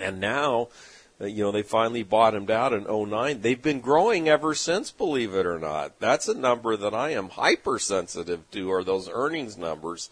And 0.00 0.18
now, 0.18 0.68
uh, 1.20 1.26
you 1.26 1.44
know, 1.44 1.52
they 1.52 1.62
finally 1.62 2.02
bottomed 2.02 2.50
out 2.50 2.72
in 2.72 2.84
09. 2.84 3.42
They've 3.42 3.60
been 3.60 3.80
growing 3.80 4.30
ever 4.30 4.54
since, 4.54 4.90
believe 4.90 5.34
it 5.34 5.44
or 5.44 5.58
not. 5.58 6.00
That's 6.00 6.26
a 6.26 6.34
number 6.34 6.74
that 6.74 6.94
I 6.94 7.10
am 7.10 7.28
hypersensitive 7.28 8.50
to 8.52 8.72
are 8.72 8.82
those 8.82 9.10
earnings 9.12 9.58
numbers. 9.58 10.08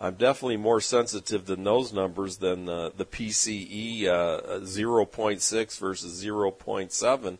I'm 0.00 0.14
definitely 0.14 0.56
more 0.56 0.80
sensitive 0.80 1.46
than 1.46 1.62
those 1.62 1.92
numbers 1.92 2.38
than 2.38 2.68
uh, 2.68 2.90
the 2.96 3.04
PCE 3.04 4.06
uh, 4.06 4.40
0.6 4.62 5.78
versus 5.78 6.24
0.7 6.24 7.38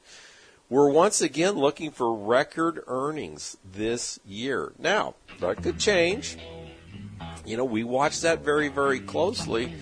we're 0.70 0.88
once 0.88 1.20
again 1.20 1.56
looking 1.56 1.90
for 1.90 2.14
record 2.14 2.82
earnings 2.86 3.58
this 3.64 4.18
year. 4.24 4.72
Now, 4.78 5.16
that 5.40 5.62
could 5.62 5.78
change. 5.78 6.38
You 7.44 7.56
know, 7.56 7.64
we 7.64 7.84
watch 7.84 8.20
that 8.20 8.44
very, 8.44 8.68
very 8.68 9.00
closely. 9.00 9.74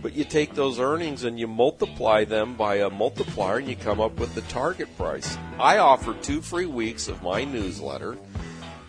But 0.00 0.14
you 0.14 0.24
take 0.24 0.54
those 0.54 0.78
earnings 0.78 1.24
and 1.24 1.40
you 1.40 1.48
multiply 1.48 2.24
them 2.24 2.56
by 2.56 2.76
a 2.76 2.88
multiplier 2.90 3.58
and 3.58 3.66
you 3.66 3.74
come 3.74 4.00
up 4.00 4.20
with 4.20 4.34
the 4.34 4.42
target 4.42 4.94
price. 4.98 5.38
I 5.58 5.78
offer 5.78 6.14
two 6.14 6.42
free 6.42 6.66
weeks 6.66 7.08
of 7.08 7.22
my 7.22 7.44
newsletter. 7.44 8.18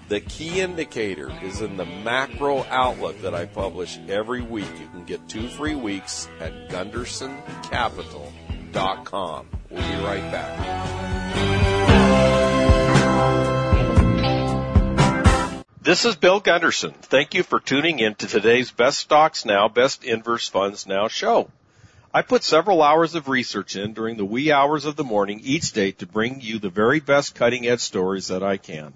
The 0.10 0.20
key 0.20 0.60
indicator 0.60 1.32
is 1.42 1.62
in 1.62 1.78
the 1.78 1.86
macro 1.86 2.66
outlook 2.66 3.22
that 3.22 3.34
I 3.34 3.46
publish 3.46 3.98
every 4.08 4.42
week. 4.42 4.70
You 4.80 4.88
can 4.90 5.06
get 5.06 5.28
two 5.28 5.48
free 5.48 5.76
weeks 5.76 6.28
at 6.40 6.70
gundersoncapital.com. 6.70 9.50
We'll 9.70 9.82
be 9.82 10.04
right 10.04 10.32
back. 10.32 10.76
This 15.82 16.04
is 16.04 16.16
Bill 16.16 16.40
Gunderson. 16.40 16.94
Thank 16.94 17.36
you 17.36 17.44
for 17.44 17.60
tuning 17.60 18.00
in 18.00 18.16
to 18.16 18.26
today's 18.26 18.72
Best 18.72 18.98
Stocks 18.98 19.46
Now, 19.46 19.68
Best 19.68 20.04
Inverse 20.04 20.50
Funds 20.50 20.88
Now 20.88 21.08
show. 21.08 21.52
I 22.12 22.24
put 22.24 22.44
several 22.44 22.82
hours 22.82 23.14
of 23.14 23.28
research 23.28 23.76
in 23.76 23.94
during 23.94 24.18
the 24.18 24.26
wee 24.26 24.52
hours 24.52 24.86
of 24.86 24.96
the 24.96 25.04
morning 25.04 25.42
each 25.44 25.74
day 25.74 25.92
to 25.92 26.08
bring 26.08 26.42
you 26.42 26.58
the 26.58 26.70
very 26.70 27.00
best 27.00 27.36
cutting 27.36 27.68
edge 27.68 27.82
stories 27.82 28.30
that 28.30 28.42
I 28.42 28.58
can. 28.58 28.94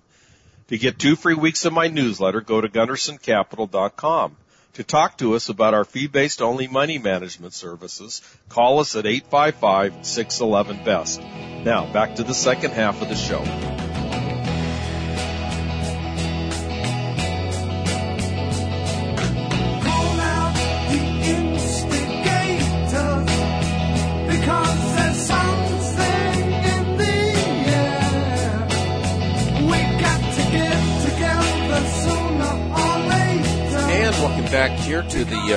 To 0.69 0.77
get 0.77 0.97
two 0.97 1.15
free 1.15 1.35
weeks 1.35 1.65
of 1.65 1.73
my 1.73 1.89
newsletter, 1.89 2.41
go 2.41 2.61
to 2.61 2.69
gundersoncapital.com. 2.69 4.37
To 4.73 4.83
talk 4.83 5.17
to 5.17 5.33
us 5.35 5.49
about 5.49 5.73
our 5.73 5.83
fee-based 5.83 6.41
only 6.41 6.67
money 6.67 6.99
management 6.99 7.53
services, 7.53 8.21
call 8.49 8.79
us 8.79 8.95
at 8.95 9.05
855-611-BEST. 9.05 11.21
Now, 11.65 11.91
back 11.91 12.15
to 12.15 12.23
the 12.23 12.33
second 12.33 12.71
half 12.71 13.01
of 13.01 13.09
the 13.09 13.15
show. 13.15 13.43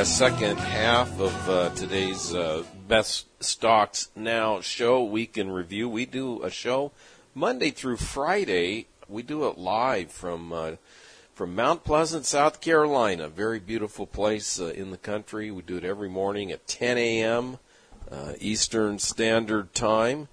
Uh, 0.03 0.05
second 0.05 0.59
half 0.59 1.21
of 1.21 1.49
uh, 1.49 1.69
today's 1.77 2.35
uh, 2.35 2.65
Best 2.89 3.27
Stocks 3.41 4.09
Now 4.17 4.61
show, 4.61 5.05
week 5.05 5.39
in 5.39 5.49
review. 5.49 5.89
We 5.89 6.07
do 6.07 6.43
a 6.43 6.51
show 6.51 6.91
Monday 7.37 7.71
through 7.71 7.99
Friday. 7.99 8.89
We 9.09 9.23
do 9.23 9.47
it 9.47 9.59
live 9.59 10.11
from 10.11 10.53
uh, 10.53 10.73
from 11.35 11.55
Mount 11.55 11.85
Pleasant, 11.85 12.27
South 12.27 12.61
Carolina. 12.61 13.29
Very 13.29 13.61
beautiful 13.61 14.09
place 14.09 14.59
uh, 14.59 14.73
in 14.75 14.91
the 14.91 14.97
country. 14.97 15.53
We 15.53 15.63
do 15.63 15.77
it 15.77 15.85
every 15.85 16.09
morning 16.09 16.51
at 16.51 16.67
10 16.67 16.99
a.m. 16.99 17.59
Uh, 18.11 18.33
Eastern 18.41 18.99
Standard 18.99 19.73
Time. 19.73 20.27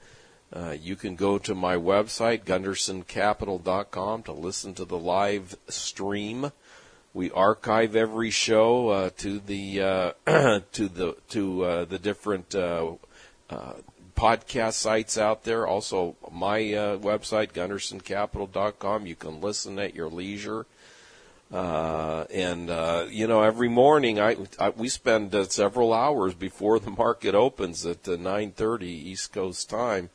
you 0.81 0.95
can 0.95 1.15
go 1.15 1.37
to 1.37 1.53
my 1.53 1.75
website, 1.75 2.43
gundersoncapital.com, 2.43 4.23
to 4.23 4.31
listen 4.31 4.73
to 4.73 4.85
the 4.85 4.97
live 4.97 5.55
stream. 5.67 6.51
We 7.19 7.31
archive 7.31 7.97
every 7.97 8.29
show 8.29 8.87
uh, 8.87 9.09
to 9.17 9.41
the 9.41 9.81
uh, 9.81 10.11
to 10.71 10.87
the 10.87 11.17
to 11.31 11.65
uh, 11.65 11.83
the 11.83 11.99
different 11.99 12.55
uh, 12.55 12.93
uh, 13.49 13.73
podcast 14.15 14.75
sites 14.75 15.17
out 15.17 15.43
there. 15.43 15.67
Also, 15.67 16.15
my 16.31 16.59
uh, 16.73 16.97
website 16.97 17.51
gundersoncapital.com. 17.51 19.05
You 19.05 19.15
can 19.15 19.41
listen 19.41 19.79
at 19.79 19.95
your 19.95 20.07
leisure. 20.07 20.65
and 21.51 22.69
you 23.11 23.27
know, 23.27 23.43
every 23.43 23.67
morning 23.67 24.21
I, 24.21 24.37
I 24.57 24.69
we 24.69 24.87
spend 24.87 25.35
several 25.51 25.91
hours 25.91 26.33
before 26.33 26.79
the 26.79 26.91
market 26.91 27.35
opens 27.35 27.85
at 27.85 28.03
9:30 28.03 28.83
East 28.83 29.33
Coast 29.33 29.69
time 29.69 30.09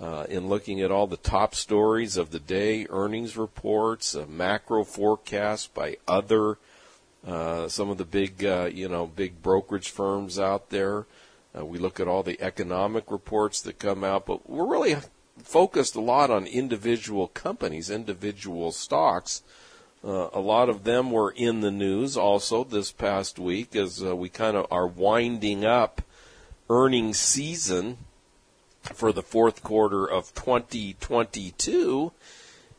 uh, 0.00 0.26
in 0.28 0.48
looking 0.48 0.80
at 0.80 0.90
all 0.90 1.06
the 1.06 1.16
top 1.16 1.54
stories 1.54 2.16
of 2.16 2.30
the 2.30 2.40
day, 2.40 2.86
earnings 2.90 3.36
reports, 3.36 4.16
macro 4.28 4.84
forecasts 4.84 5.66
by 5.66 5.96
other 6.06 6.58
uh, 7.26 7.66
some 7.66 7.90
of 7.90 7.98
the 7.98 8.04
big 8.04 8.44
uh, 8.44 8.70
you 8.72 8.88
know 8.88 9.06
big 9.06 9.42
brokerage 9.42 9.90
firms 9.90 10.38
out 10.38 10.70
there. 10.70 11.06
Uh, 11.58 11.64
we 11.64 11.78
look 11.78 11.98
at 11.98 12.06
all 12.06 12.22
the 12.22 12.40
economic 12.40 13.10
reports 13.10 13.60
that 13.62 13.78
come 13.78 14.04
out, 14.04 14.26
but 14.26 14.48
we're 14.48 14.66
really 14.66 14.96
focused 15.42 15.96
a 15.96 16.00
lot 16.00 16.30
on 16.30 16.46
individual 16.46 17.26
companies, 17.28 17.90
individual 17.90 18.70
stocks. 18.70 19.42
Uh, 20.04 20.28
a 20.32 20.40
lot 20.40 20.68
of 20.68 20.84
them 20.84 21.10
were 21.10 21.32
in 21.32 21.62
the 21.62 21.70
news 21.70 22.16
also 22.16 22.62
this 22.62 22.92
past 22.92 23.38
week 23.38 23.74
as 23.74 24.00
we 24.02 24.28
kind 24.28 24.56
of 24.56 24.66
are 24.70 24.86
winding 24.86 25.64
up 25.64 26.02
earnings 26.70 27.18
season 27.18 27.96
for 28.94 29.12
the 29.12 29.22
fourth 29.22 29.62
quarter 29.62 30.06
of 30.06 30.34
2022. 30.34 32.12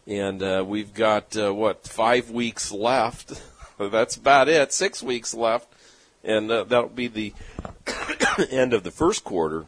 And 0.05 0.41
uh, 0.41 0.63
we've 0.65 0.93
got, 0.93 1.35
uh, 1.37 1.53
what, 1.53 1.87
five 1.87 2.31
weeks 2.31 2.71
left. 2.71 3.41
That's 3.79 4.15
about 4.15 4.47
it. 4.47 4.73
Six 4.73 5.03
weeks 5.03 5.33
left. 5.33 5.67
And 6.23 6.49
uh, 6.49 6.63
that'll 6.63 6.89
be 6.89 7.07
the 7.07 7.33
end 8.49 8.73
of 8.73 8.83
the 8.83 8.91
first 8.91 9.23
quarter 9.23 9.65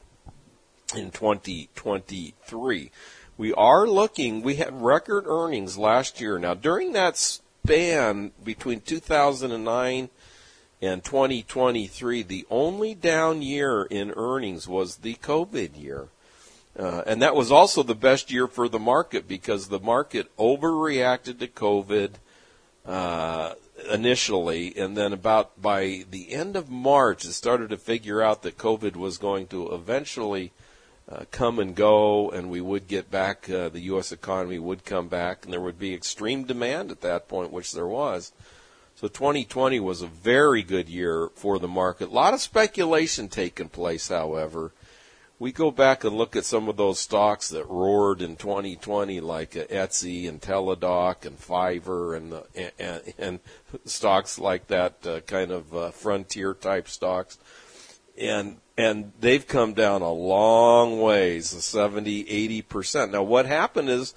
in 0.96 1.12
2023. 1.12 2.92
We 3.38 3.54
are 3.54 3.88
looking, 3.88 4.42
we 4.42 4.56
had 4.56 4.82
record 4.82 5.26
earnings 5.28 5.78
last 5.78 6.20
year. 6.20 6.38
Now, 6.40 6.54
during 6.54 6.94
that 6.94 7.16
span 7.18 8.32
between 8.44 8.82
2009 8.82 10.10
and 10.82 11.04
2023, 11.04 12.24
the 12.24 12.46
only 12.50 12.96
down 12.96 13.42
year 13.42 13.84
in 13.84 14.12
earnings 14.12 14.68
was 14.68 14.98
the 14.98 15.16
COVID 15.16 15.82
year. 15.82 16.08
Uh, 16.78 17.04
and 17.06 17.22
that 17.22 17.36
was 17.36 17.52
also 17.52 17.84
the 17.84 17.96
best 17.96 18.32
year 18.32 18.48
for 18.48 18.70
the 18.70 18.80
market 18.80 19.28
because 19.28 19.68
the 19.68 19.80
market 19.80 20.36
overreacted 20.38 21.40
to 21.40 21.48
COVID 21.48 22.12
uh, 22.86 23.54
initially, 23.92 24.76
and 24.78 24.96
then 24.96 25.14
about 25.14 25.62
by 25.62 26.06
the 26.10 26.32
end 26.34 26.56
of 26.56 26.70
March, 26.70 27.26
it 27.26 27.34
started 27.34 27.70
to 27.70 27.78
figure 27.78 28.22
out 28.22 28.44
that 28.44 28.58
COVID 28.58 28.96
was 28.96 29.18
going 29.18 29.48
to 29.48 29.74
eventually 29.74 30.52
uh, 31.12 31.26
come 31.32 31.60
and 31.60 31.76
go, 31.76 32.30
and 32.30 32.50
we 32.50 32.62
would 32.62 32.88
get 32.88 33.10
back. 33.10 33.50
Uh, 33.50 33.70
the 33.70 33.82
U.S. 33.82 34.12
economy 34.12 34.60
would 34.60 34.86
come 34.86 35.08
back, 35.08 35.44
and 35.44 35.52
there 35.52 35.62
would 35.62 35.80
be 35.80 35.94
extreme 35.94 36.44
demand 36.44 36.92
at 36.92 37.02
that 37.02 37.28
point, 37.28 37.52
which 37.52 37.74
there 37.74 37.88
was. 37.88 38.32
So 38.96 39.08
2020 39.08 39.80
was 39.80 40.02
a 40.02 40.08
very 40.08 40.62
good 40.62 40.90
year 40.90 41.30
for 41.36 41.58
the 41.58 41.68
market. 41.68 42.10
A 42.10 42.14
lot 42.14 42.34
of 42.34 42.42
speculation 42.42 43.28
taking 43.28 43.70
place, 43.70 44.10
however 44.10 44.72
we 45.40 45.54
go 45.54 45.72
back 45.72 46.04
and 46.04 46.18
look 46.18 46.36
at 46.36 46.44
some 46.44 46.68
of 46.68 46.76
those 46.76 47.00
stocks 47.00 47.48
that 47.50 47.66
roared 47.70 48.22
in 48.22 48.36
2020, 48.36 49.22
like 49.22 49.56
uh, 49.56 49.64
Etsy 49.66 50.28
and 50.28 50.42
Teladoc 50.42 51.26
and 51.26 51.40
Fiverr 51.40 52.18
and 52.18 52.34
the, 52.34 52.72
and, 52.78 53.14
and 53.18 53.40
stocks 53.86 54.38
like 54.38 54.68
that, 54.68 55.08
uh, 55.08 55.22
kind 55.22 55.52
of 55.52 55.74
uh, 55.74 55.92
frontier 55.92 56.54
type 56.54 56.90
stocks, 56.90 57.38
and 58.18 58.58
and 58.78 59.14
they've 59.20 59.48
come 59.48 59.74
down 59.74 60.02
a 60.02 60.12
long 60.12 61.02
ways, 61.02 61.50
70, 61.50 62.30
80 62.30 62.62
percent. 62.64 63.12
Now, 63.14 63.24
what 63.24 63.46
happened 63.46 63.90
is 63.90 64.14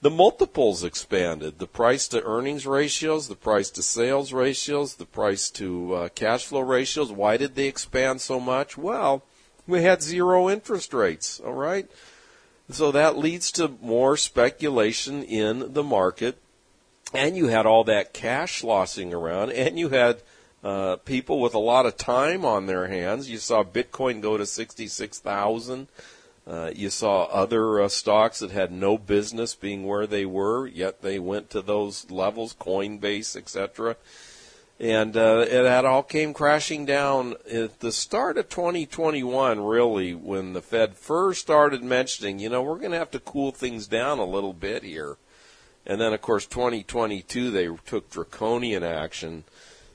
the 0.00 0.10
multiples 0.10 0.82
expanded. 0.82 1.60
The 1.60 1.66
price 1.68 2.08
to 2.08 2.22
earnings 2.24 2.66
ratios, 2.66 3.28
the 3.28 3.36
price 3.36 3.70
to 3.70 3.82
sales 3.82 4.32
ratios, 4.32 4.96
the 4.96 5.06
price 5.06 5.50
to 5.50 5.94
uh, 5.94 6.08
cash 6.08 6.46
flow 6.46 6.60
ratios. 6.60 7.12
Why 7.12 7.36
did 7.36 7.54
they 7.54 7.68
expand 7.68 8.20
so 8.20 8.40
much? 8.40 8.76
Well 8.76 9.22
we 9.68 9.82
had 9.82 10.02
zero 10.02 10.48
interest 10.48 10.92
rates, 10.94 11.40
all 11.40 11.52
right? 11.52 11.88
So 12.70 12.90
that 12.90 13.18
leads 13.18 13.52
to 13.52 13.76
more 13.80 14.16
speculation 14.16 15.22
in 15.22 15.74
the 15.74 15.84
market. 15.84 16.38
And 17.14 17.36
you 17.36 17.46
had 17.46 17.66
all 17.66 17.84
that 17.84 18.12
cash 18.12 18.60
sloshing 18.60 19.14
around, 19.14 19.52
and 19.52 19.78
you 19.78 19.90
had 19.90 20.22
uh, 20.64 20.96
people 20.96 21.40
with 21.40 21.54
a 21.54 21.58
lot 21.58 21.86
of 21.86 21.96
time 21.96 22.44
on 22.44 22.66
their 22.66 22.88
hands. 22.88 23.30
You 23.30 23.38
saw 23.38 23.62
Bitcoin 23.62 24.20
go 24.20 24.36
to 24.36 24.44
66,000. 24.44 25.88
Uh, 26.46 26.70
you 26.74 26.90
saw 26.90 27.24
other 27.24 27.80
uh, 27.80 27.88
stocks 27.88 28.40
that 28.40 28.50
had 28.50 28.72
no 28.72 28.98
business 28.98 29.54
being 29.54 29.86
where 29.86 30.06
they 30.06 30.24
were, 30.24 30.66
yet 30.66 31.02
they 31.02 31.18
went 31.18 31.50
to 31.50 31.62
those 31.62 32.10
levels, 32.10 32.54
Coinbase, 32.58 33.36
etc 33.36 33.96
and 34.80 35.16
uh, 35.16 35.44
it 35.48 35.64
had 35.64 35.84
all 35.84 36.02
came 36.02 36.32
crashing 36.32 36.84
down 36.84 37.34
at 37.52 37.80
the 37.80 37.90
start 37.90 38.38
of 38.38 38.48
2021. 38.48 39.60
Really, 39.60 40.14
when 40.14 40.52
the 40.52 40.62
Fed 40.62 40.96
first 40.96 41.40
started 41.40 41.82
mentioning, 41.82 42.38
you 42.38 42.48
know, 42.48 42.62
we're 42.62 42.78
going 42.78 42.92
to 42.92 42.98
have 42.98 43.10
to 43.10 43.20
cool 43.20 43.50
things 43.50 43.88
down 43.88 44.18
a 44.18 44.24
little 44.24 44.52
bit 44.52 44.84
here, 44.84 45.16
and 45.84 46.00
then 46.00 46.12
of 46.12 46.20
course 46.20 46.46
2022 46.46 47.50
they 47.50 47.68
took 47.86 48.08
draconian 48.10 48.84
action, 48.84 49.44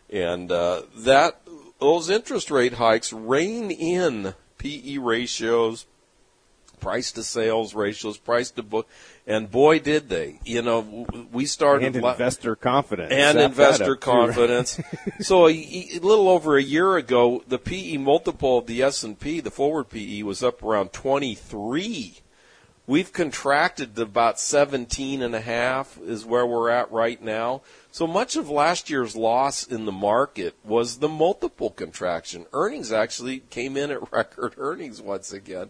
and 0.09 0.51
uh, 0.51 0.81
that 0.97 1.39
those 1.79 2.09
interest 2.09 2.51
rate 2.51 2.73
hikes 2.73 3.13
rein 3.13 3.71
in 3.71 4.33
PE 4.57 4.97
ratios, 4.97 5.85
price 6.81 7.13
to 7.13 7.23
sales 7.23 7.73
ratios, 7.73 8.17
price 8.17 8.51
to 8.51 8.63
book, 8.63 8.89
And 9.25 9.49
boy, 9.49 9.79
did 9.79 10.09
they! 10.09 10.39
You 10.43 10.61
know, 10.61 11.05
we 11.31 11.45
started 11.45 11.85
and 11.85 11.95
investor 11.95 12.57
confidence 12.57 13.13
and 13.13 13.37
Zap 13.37 13.51
investor 13.51 13.95
confidence. 13.95 14.79
so 15.21 15.47
a, 15.47 15.51
a 15.51 15.99
little 15.99 16.27
over 16.27 16.57
a 16.57 16.63
year 16.63 16.97
ago, 16.97 17.41
the 17.47 17.57
PE 17.57 17.97
multiple 17.97 18.57
of 18.57 18.65
the 18.65 18.81
S 18.81 19.01
and 19.01 19.17
P, 19.17 19.39
the 19.39 19.49
forward 19.49 19.89
PE, 19.89 20.23
was 20.23 20.43
up 20.43 20.61
around 20.61 20.91
23. 20.91 22.17
We've 22.85 23.13
contracted 23.13 23.95
to 23.95 24.01
about 24.01 24.41
17 24.41 25.21
and 25.21 25.33
a 25.33 25.39
half 25.39 25.97
is 26.01 26.25
where 26.25 26.45
we're 26.45 26.69
at 26.69 26.91
right 26.91 27.21
now. 27.21 27.61
So 27.91 28.05
much 28.05 28.35
of 28.35 28.49
last 28.49 28.89
year's 28.89 29.15
loss 29.15 29.65
in 29.65 29.85
the 29.85 29.93
market 29.93 30.55
was 30.65 30.97
the 30.97 31.07
multiple 31.07 31.69
contraction. 31.69 32.45
Earnings 32.51 32.91
actually 32.91 33.39
came 33.39 33.77
in 33.77 33.89
at 33.89 34.11
record 34.11 34.55
earnings 34.57 35.01
once 35.01 35.31
again. 35.31 35.69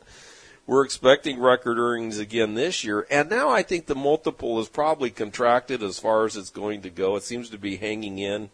We're 0.66 0.86
expecting 0.86 1.42
record 1.42 1.78
earnings 1.78 2.20
again 2.20 2.54
this 2.54 2.86
year, 2.86 3.06
and 3.12 3.30
now 3.30 3.50
I 3.50 3.64
think 3.64 3.86
the 3.86 3.96
multiple 3.96 4.62
is 4.62 4.70
probably 4.70 5.10
contracted 5.10 5.84
as 5.84 6.00
far 6.00 6.24
as 6.24 6.38
it's 6.38 6.52
going 6.52 6.84
to 6.84 6.90
go. 6.90 7.18
It 7.18 7.24
seems 7.24 7.50
to 7.50 7.58
be 7.58 7.76
hanging 7.76 8.18
in. 8.18 8.50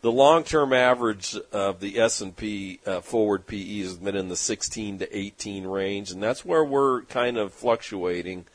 The 0.00 0.12
long-term 0.12 0.72
average 0.72 1.36
of 1.50 1.80
the 1.80 1.98
S&P 1.98 2.78
uh, 2.86 3.00
forward 3.00 3.48
PE 3.48 3.80
has 3.80 3.96
been 3.96 4.14
in 4.14 4.28
the 4.28 4.36
16 4.36 5.00
to 5.00 5.16
18 5.18 5.66
range, 5.66 6.12
and 6.12 6.22
that's 6.22 6.44
where 6.44 6.64
we're 6.64 7.02
kind 7.02 7.36
of 7.36 7.52
fluctuating, 7.52 8.46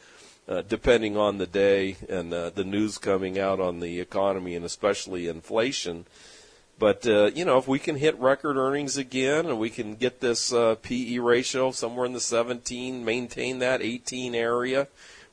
uh, 0.48 0.62
depending 0.62 1.18
on 1.18 1.38
the 1.38 1.48
day 1.48 1.98
and 2.08 2.34
uh, 2.34 2.50
the 2.50 2.64
news 2.64 2.98
coming 2.98 3.38
out 3.38 3.60
on 3.60 3.82
the 3.82 4.00
economy 4.00 4.56
and 4.56 4.64
especially 4.64 5.28
inflation. 5.28 6.06
But 6.78 7.08
uh, 7.08 7.32
you 7.34 7.46
know, 7.46 7.58
if 7.58 7.68
we 7.68 7.80
can 7.80 7.96
hit 7.96 8.20
record 8.20 8.58
earnings 8.58 8.98
again, 8.98 9.46
and 9.46 9.60
we 9.60 9.70
can 9.70 9.96
get 9.96 10.20
this 10.20 10.52
uh, 10.52 10.76
PE 10.76 11.20
ratio 11.20 11.72
somewhere 11.72 12.06
in 12.06 12.14
the 12.14 12.20
17, 12.20 13.06
maintain 13.06 13.60
that 13.60 13.82
18 13.82 14.36
area, 14.36 14.88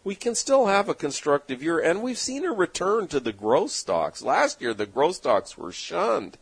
we 0.05 0.15
can 0.15 0.35
still 0.35 0.67
have 0.67 0.89
a 0.89 0.95
constructive 0.95 1.63
year. 1.63 1.81
And 1.81 2.03
we've 2.03 2.19
seen 2.19 2.45
a 2.45 2.53
return 2.53 3.09
to 3.09 3.21
the 3.21 3.33
growth 3.33 3.73
stocks. 3.73 4.23
Last 4.23 4.61
year, 4.61 4.73
the 4.73 4.87
growth 4.87 5.17
stocks 5.17 5.59
were 5.59 5.73
shunned 5.73 6.39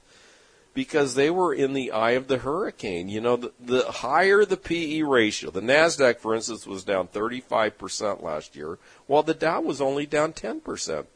because 0.74 1.14
they 1.14 1.30
were 1.30 1.52
in 1.52 1.72
the 1.72 1.90
eye 1.90 2.12
of 2.12 2.28
the 2.28 2.38
hurricane. 2.38 3.08
You 3.08 3.20
know, 3.20 3.36
the, 3.36 3.52
the 3.58 3.82
higher 3.90 4.44
the 4.44 4.56
PE 4.56 5.02
ratio, 5.02 5.50
the 5.50 5.60
Nasdaq, 5.60 6.18
for 6.18 6.34
instance, 6.34 6.66
was 6.66 6.84
down 6.84 7.08
35% 7.08 8.22
last 8.22 8.54
year, 8.54 8.78
while 9.06 9.22
the 9.22 9.34
Dow 9.34 9.62
was 9.62 9.80
only 9.80 10.06
down 10.06 10.32
10% 10.32 11.06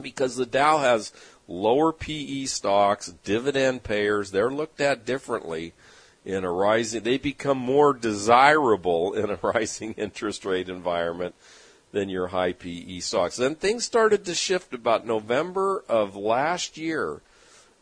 because 0.00 0.36
the 0.36 0.46
Dow 0.46 0.78
has 0.78 1.12
lower 1.50 1.92
PE 1.92 2.44
stocks, 2.44 3.12
dividend 3.24 3.82
payers. 3.82 4.30
They're 4.30 4.50
looked 4.50 4.80
at 4.80 5.04
differently 5.04 5.74
in 6.24 6.44
a 6.44 6.52
rising. 6.52 7.02
They 7.02 7.18
become 7.18 7.58
more 7.58 7.92
desirable 7.92 9.12
in 9.14 9.30
a 9.30 9.38
rising 9.42 9.94
interest 9.94 10.44
rate 10.44 10.68
environment 10.68 11.34
than 11.92 12.08
your 12.08 12.28
high 12.28 12.52
PE 12.52 13.00
stocks. 13.00 13.36
Then 13.36 13.56
things 13.56 13.84
started 13.84 14.24
to 14.24 14.34
shift 14.34 14.72
about 14.72 15.06
November 15.06 15.84
of 15.88 16.14
last 16.14 16.78
year. 16.78 17.20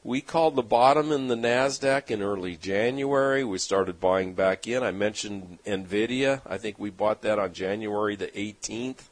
We 0.02 0.22
called 0.22 0.56
the 0.56 0.62
bottom 0.62 1.12
in 1.12 1.28
the 1.28 1.34
Nasdaq 1.34 2.10
in 2.10 2.22
early 2.22 2.56
January. 2.56 3.44
We 3.44 3.58
started 3.58 4.00
buying 4.00 4.32
back 4.32 4.66
in. 4.66 4.82
I 4.82 4.92
mentioned 4.92 5.58
Nvidia. 5.66 6.40
I 6.46 6.56
think 6.56 6.78
we 6.78 6.88
bought 6.88 7.20
that 7.22 7.38
on 7.38 7.52
January 7.52 8.16
the 8.16 8.28
18th. 8.28 9.08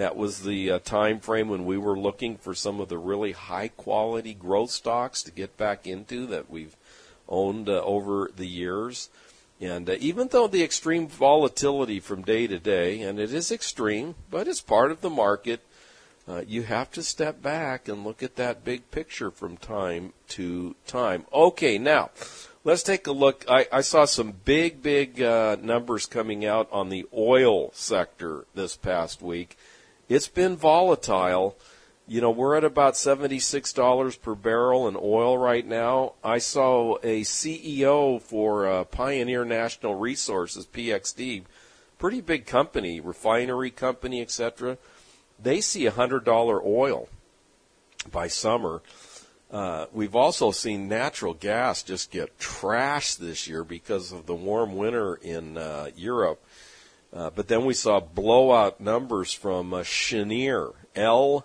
That 0.00 0.16
was 0.16 0.44
the 0.44 0.70
uh, 0.70 0.78
time 0.78 1.20
frame 1.20 1.50
when 1.50 1.66
we 1.66 1.76
were 1.76 1.98
looking 1.98 2.38
for 2.38 2.54
some 2.54 2.80
of 2.80 2.88
the 2.88 2.96
really 2.96 3.32
high 3.32 3.68
quality 3.68 4.32
growth 4.32 4.70
stocks 4.70 5.22
to 5.24 5.30
get 5.30 5.58
back 5.58 5.86
into 5.86 6.24
that 6.28 6.50
we've 6.50 6.74
owned 7.28 7.68
uh, 7.68 7.82
over 7.82 8.30
the 8.34 8.46
years. 8.46 9.10
And 9.60 9.90
uh, 9.90 9.96
even 10.00 10.28
though 10.28 10.46
the 10.46 10.62
extreme 10.62 11.06
volatility 11.06 12.00
from 12.00 12.22
day 12.22 12.46
to 12.46 12.58
day, 12.58 13.02
and 13.02 13.20
it 13.20 13.34
is 13.34 13.52
extreme, 13.52 14.14
but 14.30 14.48
it's 14.48 14.62
part 14.62 14.90
of 14.90 15.02
the 15.02 15.10
market, 15.10 15.60
uh, 16.26 16.44
you 16.48 16.62
have 16.62 16.90
to 16.92 17.02
step 17.02 17.42
back 17.42 17.86
and 17.86 18.02
look 18.02 18.22
at 18.22 18.36
that 18.36 18.64
big 18.64 18.90
picture 18.90 19.30
from 19.30 19.58
time 19.58 20.14
to 20.28 20.76
time. 20.86 21.26
Okay, 21.30 21.76
now 21.76 22.08
let's 22.64 22.82
take 22.82 23.06
a 23.06 23.12
look. 23.12 23.44
I, 23.50 23.66
I 23.70 23.82
saw 23.82 24.06
some 24.06 24.32
big, 24.46 24.82
big 24.82 25.20
uh, 25.20 25.58
numbers 25.60 26.06
coming 26.06 26.46
out 26.46 26.70
on 26.72 26.88
the 26.88 27.04
oil 27.14 27.70
sector 27.74 28.46
this 28.54 28.78
past 28.78 29.20
week. 29.20 29.58
It's 30.10 30.26
been 30.26 30.56
volatile. 30.56 31.56
You 32.08 32.20
know, 32.20 32.32
we're 32.32 32.56
at 32.56 32.64
about 32.64 32.94
$76 32.94 34.20
per 34.20 34.34
barrel 34.34 34.88
in 34.88 34.96
oil 35.00 35.38
right 35.38 35.64
now. 35.64 36.14
I 36.24 36.38
saw 36.38 36.96
a 37.04 37.20
CEO 37.20 38.20
for 38.20 38.66
uh, 38.66 38.82
Pioneer 38.82 39.44
Natural 39.44 39.94
Resources, 39.94 40.66
PXD, 40.66 41.44
pretty 41.96 42.20
big 42.20 42.44
company, 42.44 42.98
refinery 42.98 43.70
company, 43.70 44.20
etc. 44.20 44.78
They 45.40 45.60
see 45.60 45.84
$100 45.84 46.60
oil 46.66 47.08
by 48.10 48.26
summer. 48.26 48.82
Uh, 49.48 49.86
we've 49.92 50.16
also 50.16 50.50
seen 50.50 50.88
natural 50.88 51.34
gas 51.34 51.84
just 51.84 52.10
get 52.10 52.36
trashed 52.36 53.18
this 53.18 53.46
year 53.46 53.62
because 53.62 54.10
of 54.10 54.26
the 54.26 54.34
warm 54.34 54.74
winter 54.74 55.14
in 55.14 55.56
uh, 55.56 55.90
Europe. 55.94 56.44
Uh, 57.12 57.30
but 57.30 57.48
then 57.48 57.64
we 57.64 57.74
saw 57.74 57.98
blowout 57.98 58.80
numbers 58.80 59.32
from 59.32 59.74
uh, 59.74 59.82
Cheniere, 59.82 60.74
LNG. 60.94 61.44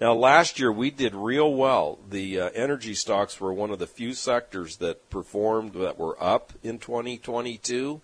Now, 0.00 0.14
last 0.14 0.58
year 0.58 0.72
we 0.72 0.90
did 0.90 1.14
real 1.14 1.54
well. 1.54 1.98
The 2.08 2.40
uh, 2.40 2.50
energy 2.54 2.94
stocks 2.94 3.40
were 3.40 3.52
one 3.52 3.70
of 3.70 3.78
the 3.78 3.86
few 3.86 4.14
sectors 4.14 4.76
that 4.76 5.10
performed 5.10 5.74
that 5.74 5.98
were 5.98 6.20
up 6.22 6.52
in 6.62 6.78
2022. 6.78 8.00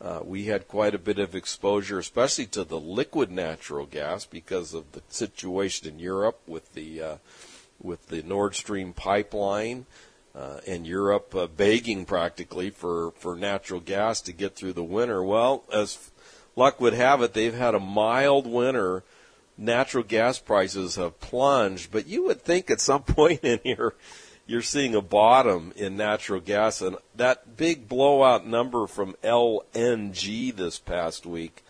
Uh, 0.00 0.20
we 0.24 0.44
had 0.46 0.66
quite 0.66 0.94
a 0.94 0.98
bit 0.98 1.18
of 1.18 1.34
exposure, 1.34 1.98
especially 1.98 2.46
to 2.46 2.64
the 2.64 2.80
liquid 2.80 3.30
natural 3.30 3.84
gas, 3.84 4.24
because 4.24 4.72
of 4.72 4.92
the 4.92 5.02
situation 5.10 5.88
in 5.88 5.98
Europe 5.98 6.40
with 6.46 6.72
the 6.72 7.02
uh, 7.02 7.16
with 7.82 8.08
the 8.08 8.22
Nord 8.22 8.54
Stream 8.54 8.92
pipeline, 8.92 9.86
uh, 10.34 10.60
and 10.66 10.86
Europe 10.86 11.34
uh, 11.34 11.46
begging 11.46 12.04
practically 12.04 12.70
for 12.70 13.12
for 13.12 13.36
natural 13.36 13.80
gas 13.80 14.20
to 14.22 14.32
get 14.32 14.54
through 14.54 14.72
the 14.72 14.84
winter. 14.84 15.22
Well, 15.22 15.64
as 15.72 16.10
luck 16.56 16.80
would 16.80 16.94
have 16.94 17.22
it, 17.22 17.34
they've 17.34 17.54
had 17.54 17.74
a 17.74 17.80
mild 17.80 18.46
winter. 18.46 19.02
Natural 19.56 20.04
gas 20.04 20.38
prices 20.38 20.96
have 20.96 21.20
plunged, 21.20 21.90
but 21.90 22.06
you 22.06 22.24
would 22.24 22.42
think 22.42 22.70
at 22.70 22.80
some 22.80 23.02
point 23.04 23.40
in 23.42 23.60
here 23.62 23.94
you're 24.50 24.62
seeing 24.62 24.96
a 24.96 25.00
bottom 25.00 25.72
in 25.76 25.96
natural 25.96 26.40
gas. 26.40 26.80
And 26.80 26.96
that 27.14 27.56
big 27.56 27.88
blowout 27.88 28.44
number 28.44 28.88
from 28.88 29.14
LNG 29.22 30.56
this 30.56 30.80
past 30.80 31.24
week, 31.24 31.62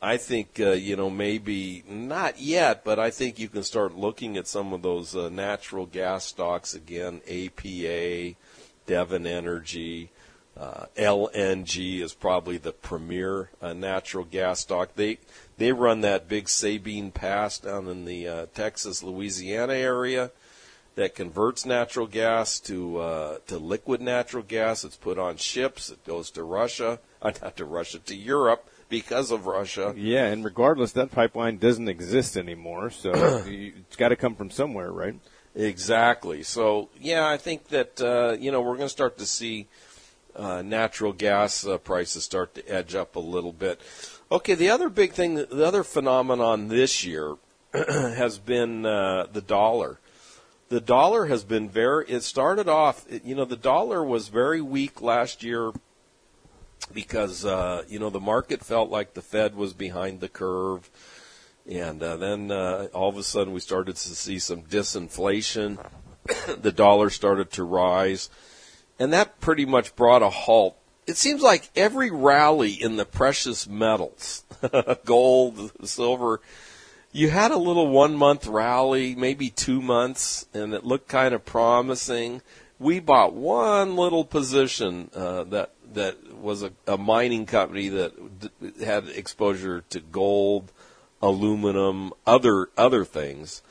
I 0.00 0.16
think, 0.16 0.60
uh, 0.60 0.72
you 0.72 0.94
know, 0.94 1.10
maybe 1.10 1.82
not 1.88 2.40
yet, 2.40 2.84
but 2.84 3.00
I 3.00 3.10
think 3.10 3.38
you 3.38 3.48
can 3.48 3.64
start 3.64 3.96
looking 3.96 4.36
at 4.36 4.46
some 4.46 4.72
of 4.72 4.82
those 4.82 5.16
uh, 5.16 5.28
natural 5.28 5.86
gas 5.86 6.24
stocks 6.24 6.72
again, 6.72 7.20
APA, 7.28 8.36
Devon 8.86 9.26
Energy. 9.26 10.10
Uh, 10.56 10.86
LNG 10.96 12.00
is 12.00 12.14
probably 12.14 12.58
the 12.58 12.72
premier 12.72 13.50
uh, 13.60 13.72
natural 13.72 14.24
gas 14.24 14.60
stock. 14.60 14.94
They 14.94 15.18
they 15.56 15.72
run 15.72 16.00
that 16.02 16.28
big 16.28 16.48
Sabine 16.48 17.10
Pass 17.10 17.58
down 17.58 17.88
in 17.88 18.04
the 18.04 18.26
uh, 18.26 18.46
Texas 18.54 19.02
Louisiana 19.02 19.74
area 19.74 20.32
that 20.96 21.14
converts 21.14 21.64
natural 21.64 22.08
gas 22.08 22.58
to 22.60 22.98
uh, 22.98 23.38
to 23.46 23.58
liquid 23.58 24.00
natural 24.00 24.42
gas. 24.42 24.82
It's 24.84 24.96
put 24.96 25.18
on 25.18 25.36
ships. 25.36 25.90
It 25.90 26.04
goes 26.04 26.30
to 26.32 26.42
Russia, 26.42 26.98
not 27.22 27.56
to 27.56 27.64
Russia, 27.64 28.00
to 28.00 28.16
Europe 28.16 28.68
because 28.88 29.30
of 29.30 29.46
Russia. 29.46 29.94
Yeah, 29.96 30.26
and 30.26 30.44
regardless, 30.44 30.92
that 30.92 31.10
pipeline 31.10 31.58
doesn't 31.58 31.88
exist 31.88 32.36
anymore, 32.36 32.90
so 32.90 33.12
it's 33.46 33.96
got 33.96 34.08
to 34.08 34.16
come 34.16 34.34
from 34.34 34.50
somewhere, 34.50 34.90
right? 34.90 35.14
Exactly. 35.54 36.42
So 36.42 36.88
yeah, 37.00 37.28
I 37.28 37.36
think 37.36 37.68
that 37.68 38.00
uh, 38.00 38.36
you 38.38 38.52
know 38.52 38.60
we're 38.60 38.76
going 38.76 38.86
to 38.86 38.88
start 38.88 39.18
to 39.18 39.26
see 39.26 39.66
uh, 40.36 40.62
natural 40.62 41.12
gas 41.12 41.66
uh, 41.66 41.78
prices 41.78 42.24
start 42.24 42.54
to 42.54 42.68
edge 42.68 42.94
up 42.94 43.16
a 43.16 43.20
little 43.20 43.52
bit. 43.52 43.80
Okay, 44.30 44.54
the 44.54 44.70
other 44.70 44.88
big 44.88 45.12
thing, 45.12 45.34
the 45.34 45.64
other 45.64 45.82
phenomenon 45.82 46.68
this 46.68 47.04
year 47.04 47.36
has 47.72 48.38
been 48.38 48.86
uh, 48.86 49.26
the 49.32 49.40
dollar. 49.40 49.98
The 50.68 50.80
dollar 50.80 51.26
has 51.26 51.44
been 51.44 51.68
very. 51.68 52.04
It 52.08 52.22
started 52.22 52.68
off, 52.68 53.06
you 53.24 53.34
know, 53.34 53.46
the 53.46 53.56
dollar 53.56 54.04
was 54.04 54.28
very 54.28 54.60
weak 54.60 55.00
last 55.00 55.42
year 55.42 55.72
because 56.92 57.44
uh, 57.44 57.84
you 57.88 57.98
know 57.98 58.10
the 58.10 58.20
market 58.20 58.64
felt 58.64 58.90
like 58.90 59.14
the 59.14 59.22
Fed 59.22 59.54
was 59.54 59.72
behind 59.72 60.20
the 60.20 60.28
curve, 60.28 60.90
and 61.70 62.02
uh, 62.02 62.16
then 62.16 62.50
uh, 62.50 62.88
all 62.92 63.08
of 63.08 63.16
a 63.16 63.22
sudden 63.22 63.52
we 63.52 63.60
started 63.60 63.96
to 63.96 64.14
see 64.14 64.38
some 64.38 64.62
disinflation. 64.62 65.78
the 66.60 66.72
dollar 66.72 67.10
started 67.10 67.50
to 67.52 67.64
rise, 67.64 68.30
and 68.98 69.12
that 69.12 69.40
pretty 69.40 69.64
much 69.64 69.96
brought 69.96 70.22
a 70.22 70.30
halt. 70.30 70.76
It 71.06 71.16
seems 71.16 71.40
like 71.40 71.70
every 71.74 72.10
rally 72.10 72.72
in 72.72 72.96
the 72.96 73.06
precious 73.06 73.66
metals, 73.66 74.44
gold, 75.06 75.72
silver, 75.84 76.42
you 77.12 77.30
had 77.30 77.50
a 77.50 77.56
little 77.56 77.88
one 77.88 78.14
month 78.16 78.46
rally, 78.46 79.14
maybe 79.14 79.48
two 79.50 79.80
months, 79.80 80.46
and 80.52 80.74
it 80.74 80.84
looked 80.84 81.08
kind 81.08 81.34
of 81.34 81.44
promising. 81.44 82.42
We 82.78 83.00
bought 83.00 83.32
one 83.32 83.96
little 83.96 84.24
position 84.24 85.10
uh, 85.14 85.44
that 85.44 85.72
that 85.94 86.27
was 86.40 86.62
a, 86.62 86.72
a 86.86 86.96
mining 86.96 87.46
company 87.46 87.88
that 87.88 88.40
d- 88.40 88.84
had 88.84 89.08
exposure 89.08 89.82
to 89.90 90.00
gold, 90.00 90.72
aluminum, 91.20 92.12
other 92.26 92.68
other 92.76 93.04
things. 93.04 93.62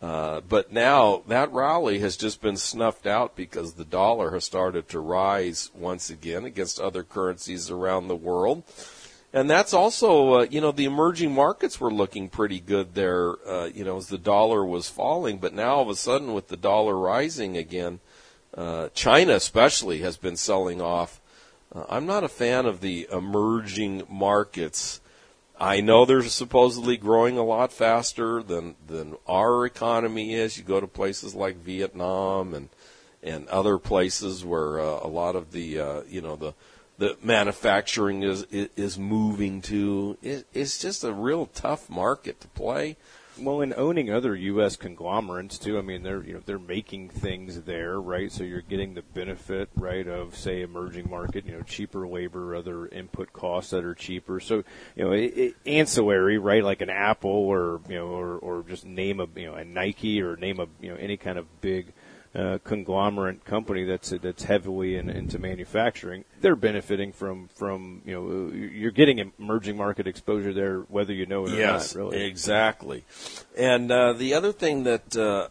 Uh, 0.00 0.40
but 0.40 0.72
now 0.72 1.22
that 1.28 1.52
rally 1.52 2.00
has 2.00 2.16
just 2.16 2.40
been 2.40 2.56
snuffed 2.56 3.06
out 3.06 3.36
because 3.36 3.74
the 3.74 3.84
dollar 3.84 4.32
has 4.32 4.44
started 4.44 4.88
to 4.88 4.98
rise 4.98 5.70
once 5.74 6.10
again 6.10 6.44
against 6.44 6.80
other 6.80 7.04
currencies 7.04 7.70
around 7.70 8.08
the 8.08 8.16
world. 8.16 8.64
And 9.32 9.48
that's 9.48 9.72
also, 9.72 10.40
uh, 10.40 10.46
you 10.50 10.60
know, 10.60 10.72
the 10.72 10.84
emerging 10.84 11.32
markets 11.32 11.80
were 11.80 11.92
looking 11.92 12.28
pretty 12.28 12.60
good 12.60 12.94
there, 12.94 13.36
uh, 13.48 13.70
you 13.72 13.82
know, 13.82 13.96
as 13.96 14.08
the 14.08 14.18
dollar 14.18 14.62
was 14.64 14.90
falling. 14.90 15.38
But 15.38 15.54
now 15.54 15.76
all 15.76 15.82
of 15.82 15.88
a 15.88 15.96
sudden, 15.96 16.34
with 16.34 16.48
the 16.48 16.56
dollar 16.56 16.98
rising 16.98 17.56
again, 17.56 18.00
uh, 18.54 18.88
China 18.92 19.32
especially 19.32 20.00
has 20.00 20.18
been 20.18 20.36
selling 20.36 20.82
off. 20.82 21.21
Uh, 21.74 21.84
I'm 21.88 22.06
not 22.06 22.24
a 22.24 22.28
fan 22.28 22.66
of 22.66 22.80
the 22.80 23.08
emerging 23.12 24.02
markets. 24.08 25.00
I 25.58 25.80
know 25.80 26.04
they're 26.04 26.22
supposedly 26.22 26.96
growing 26.96 27.38
a 27.38 27.44
lot 27.44 27.72
faster 27.72 28.42
than 28.42 28.74
than 28.86 29.16
our 29.26 29.64
economy 29.64 30.34
is. 30.34 30.58
You 30.58 30.64
go 30.64 30.80
to 30.80 30.86
places 30.86 31.34
like 31.34 31.56
Vietnam 31.56 32.54
and 32.54 32.68
and 33.22 33.46
other 33.48 33.78
places 33.78 34.44
where 34.44 34.80
uh, 34.80 35.00
a 35.02 35.08
lot 35.08 35.36
of 35.36 35.52
the 35.52 35.78
uh, 35.78 36.02
you 36.08 36.20
know 36.20 36.36
the 36.36 36.54
the 36.98 37.16
manufacturing 37.22 38.22
is 38.22 38.44
is 38.50 38.98
moving 38.98 39.62
to. 39.62 40.18
It, 40.22 40.46
it's 40.52 40.78
just 40.78 41.04
a 41.04 41.12
real 41.12 41.46
tough 41.46 41.88
market 41.88 42.40
to 42.40 42.48
play. 42.48 42.96
Well, 43.38 43.62
in 43.62 43.72
owning 43.76 44.12
other 44.12 44.36
U.S. 44.36 44.76
conglomerates 44.76 45.58
too, 45.58 45.78
I 45.78 45.80
mean 45.80 46.02
they're 46.02 46.22
you 46.22 46.34
know 46.34 46.40
they're 46.44 46.58
making 46.58 47.08
things 47.08 47.62
there, 47.62 47.98
right? 47.98 48.30
So 48.30 48.44
you're 48.44 48.60
getting 48.60 48.92
the 48.92 49.02
benefit, 49.02 49.70
right, 49.74 50.06
of 50.06 50.36
say 50.36 50.60
emerging 50.60 51.08
market, 51.08 51.46
you 51.46 51.52
know, 51.52 51.62
cheaper 51.62 52.06
labor, 52.06 52.54
other 52.54 52.86
input 52.88 53.32
costs 53.32 53.70
that 53.70 53.84
are 53.84 53.94
cheaper. 53.94 54.38
So 54.38 54.64
you 54.96 55.04
know, 55.04 55.12
it, 55.12 55.32
it, 55.36 55.54
ancillary, 55.64 56.36
right, 56.36 56.62
like 56.62 56.82
an 56.82 56.90
Apple 56.90 57.30
or 57.30 57.80
you 57.88 57.96
know, 57.96 58.08
or 58.08 58.36
or 58.36 58.64
just 58.68 58.84
name 58.84 59.18
a 59.18 59.26
you 59.34 59.46
know 59.46 59.54
a 59.54 59.64
Nike 59.64 60.20
or 60.20 60.36
name 60.36 60.60
a 60.60 60.66
you 60.80 60.90
know 60.90 60.96
any 60.96 61.16
kind 61.16 61.38
of 61.38 61.46
big 61.62 61.94
uh, 62.34 62.58
conglomerate 62.64 63.44
company 63.44 63.84
that's 63.84 64.10
that's 64.10 64.44
heavily 64.44 64.96
in, 64.96 65.10
into 65.10 65.38
manufacturing, 65.38 66.24
they're 66.40 66.56
benefiting 66.56 67.12
from 67.12 67.48
from 67.48 68.00
you 68.06 68.14
know 68.14 68.50
you're 68.54 68.90
getting 68.90 69.30
emerging 69.38 69.76
market 69.76 70.06
exposure 70.06 70.54
there, 70.54 70.80
whether 70.80 71.12
you 71.12 71.26
know 71.26 71.44
it 71.44 71.52
or 71.52 71.56
yes, 71.56 71.94
not. 71.94 72.00
Really, 72.00 72.24
exactly. 72.24 73.04
And 73.56 73.90
uh, 73.90 74.14
the 74.14 74.32
other 74.34 74.52
thing 74.52 74.84
that 74.84 75.14
uh, 75.16 75.48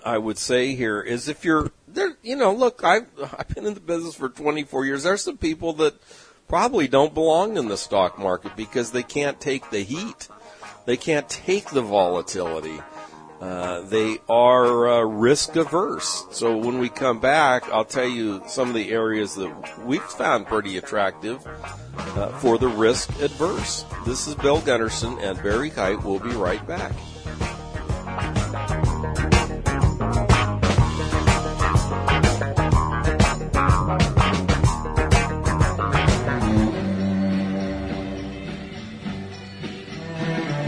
I 0.04 0.18
would 0.18 0.38
say 0.38 0.74
here 0.74 1.00
is 1.00 1.28
if 1.28 1.44
you're 1.44 1.70
there, 1.86 2.16
you 2.22 2.34
know, 2.34 2.52
look, 2.52 2.82
I've 2.82 3.06
I've 3.38 3.48
been 3.48 3.66
in 3.66 3.74
the 3.74 3.80
business 3.80 4.16
for 4.16 4.28
24 4.28 4.86
years. 4.86 5.04
There's 5.04 5.22
some 5.22 5.38
people 5.38 5.72
that 5.74 5.94
probably 6.48 6.88
don't 6.88 7.14
belong 7.14 7.56
in 7.56 7.68
the 7.68 7.76
stock 7.76 8.18
market 8.18 8.56
because 8.56 8.90
they 8.90 9.04
can't 9.04 9.40
take 9.40 9.70
the 9.70 9.80
heat. 9.80 10.28
They 10.84 10.96
can't 10.96 11.28
take 11.28 11.70
the 11.70 11.80
volatility. 11.80 12.80
Uh, 13.40 13.82
they 13.82 14.18
are 14.28 14.88
uh, 14.88 15.02
risk 15.02 15.56
averse. 15.56 16.24
So 16.30 16.56
when 16.56 16.78
we 16.78 16.88
come 16.88 17.20
back, 17.20 17.68
I'll 17.70 17.84
tell 17.84 18.08
you 18.08 18.42
some 18.46 18.68
of 18.68 18.74
the 18.74 18.90
areas 18.90 19.34
that 19.34 19.84
we've 19.84 20.02
found 20.02 20.46
pretty 20.46 20.78
attractive 20.78 21.46
uh, 21.96 22.28
for 22.38 22.58
the 22.58 22.68
risk 22.68 23.10
adverse. 23.20 23.84
This 24.06 24.26
is 24.26 24.34
Bill 24.34 24.60
Gunderson 24.60 25.18
and 25.18 25.42
Barry 25.42 25.70
Kite. 25.70 26.02
We'll 26.02 26.20
be 26.20 26.30
right 26.30 26.66
back. 26.66 26.92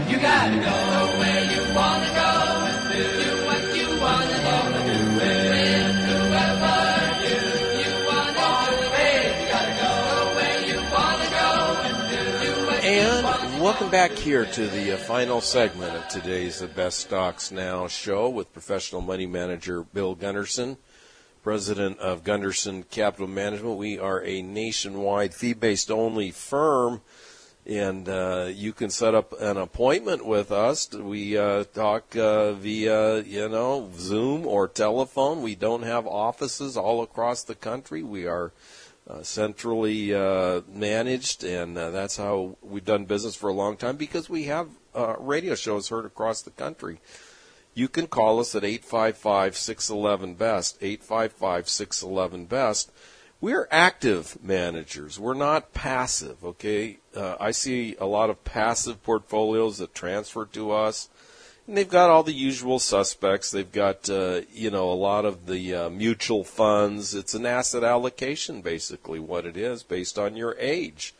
You 0.09 0.17
gotta 0.19 0.55
go 0.59 1.19
where 1.19 1.43
you 1.43 1.75
wanna 1.75 2.13
go 2.15 2.36
welcome 13.77 13.91
back 13.91 14.13
here 14.13 14.43
to 14.43 14.65
the 14.69 14.93
uh, 14.93 14.97
final 14.97 15.39
segment 15.39 15.95
of 15.95 16.07
today's 16.07 16.57
The 16.57 16.67
Best 16.67 16.97
Stocks 16.97 17.51
Now 17.51 17.87
show 17.87 18.27
with 18.27 18.51
professional 18.51 19.01
money 19.01 19.27
manager 19.27 19.83
Bill 19.83 20.15
Gunderson, 20.15 20.77
president 21.43 21.99
of 21.99 22.23
Gunderson 22.23 22.81
Capital 22.89 23.27
Management. 23.27 23.77
We 23.77 23.99
are 23.99 24.23
a 24.23 24.41
nationwide 24.41 25.35
fee 25.35 25.53
based 25.53 25.91
only 25.91 26.31
firm. 26.31 27.01
And 27.67 28.09
uh, 28.09 28.49
you 28.51 28.73
can 28.73 28.89
set 28.89 29.13
up 29.13 29.39
an 29.39 29.57
appointment 29.57 30.25
with 30.25 30.51
us. 30.51 30.91
We 30.91 31.37
uh, 31.37 31.65
talk 31.65 32.15
uh, 32.15 32.53
via, 32.53 33.19
you 33.19 33.47
know, 33.47 33.91
Zoom 33.95 34.47
or 34.47 34.67
telephone. 34.67 35.43
We 35.43 35.53
don't 35.53 35.83
have 35.83 36.07
offices 36.07 36.77
all 36.77 37.03
across 37.03 37.43
the 37.43 37.53
country. 37.53 38.01
We 38.01 38.25
are 38.25 38.53
uh, 39.09 39.23
centrally 39.23 40.13
uh, 40.13 40.61
managed, 40.67 41.43
and 41.43 41.77
uh, 41.77 41.91
that's 41.91 42.17
how 42.17 42.57
we've 42.61 42.85
done 42.85 43.05
business 43.05 43.35
for 43.35 43.49
a 43.49 43.53
long 43.53 43.77
time 43.77 43.95
because 43.95 44.29
we 44.29 44.43
have 44.45 44.67
uh, 44.93 45.15
radio 45.19 45.55
shows 45.55 45.89
heard 45.89 46.05
across 46.05 46.41
the 46.41 46.51
country. 46.51 46.99
You 47.73 47.87
can 47.87 48.07
call 48.07 48.39
us 48.39 48.55
at 48.55 48.63
855 48.63 49.55
611 49.55 50.33
BEST, 50.35 50.77
855 50.81 51.69
611 51.69 52.45
BEST. 52.45 52.91
We're 53.39 53.67
active 53.69 54.37
managers. 54.43 55.19
We're 55.19 55.35
not 55.35 55.73
passive, 55.73 56.43
okay? 56.43 56.97
Uh, 57.15 57.35
I 57.39 57.51
see 57.51 57.95
a 57.99 58.07
lot 58.07 58.31
of 58.31 58.43
passive 58.43 59.03
portfolios 59.03 59.77
that 59.77 59.93
transfer 59.93 60.45
to 60.47 60.71
us 60.71 61.07
and 61.67 61.77
they've 61.77 61.89
got 61.89 62.09
all 62.09 62.23
the 62.23 62.31
usual 62.31 62.79
suspects. 62.79 63.51
They've 63.51 63.71
got 63.71 64.09
uh, 64.09 64.41
you 64.53 64.71
know 64.71 64.91
a 64.91 64.93
lot 64.93 65.25
of 65.25 65.45
the 65.45 65.75
uh, 65.75 65.89
mutual 65.89 66.43
funds. 66.43 67.13
It's 67.13 67.33
an 67.33 67.45
asset 67.45 67.83
allocation, 67.83 68.61
basically, 68.61 69.19
what 69.19 69.45
it 69.45 69.57
is, 69.57 69.83
based 69.83 70.17
on 70.17 70.35
your 70.35 70.55
age. 70.59 71.13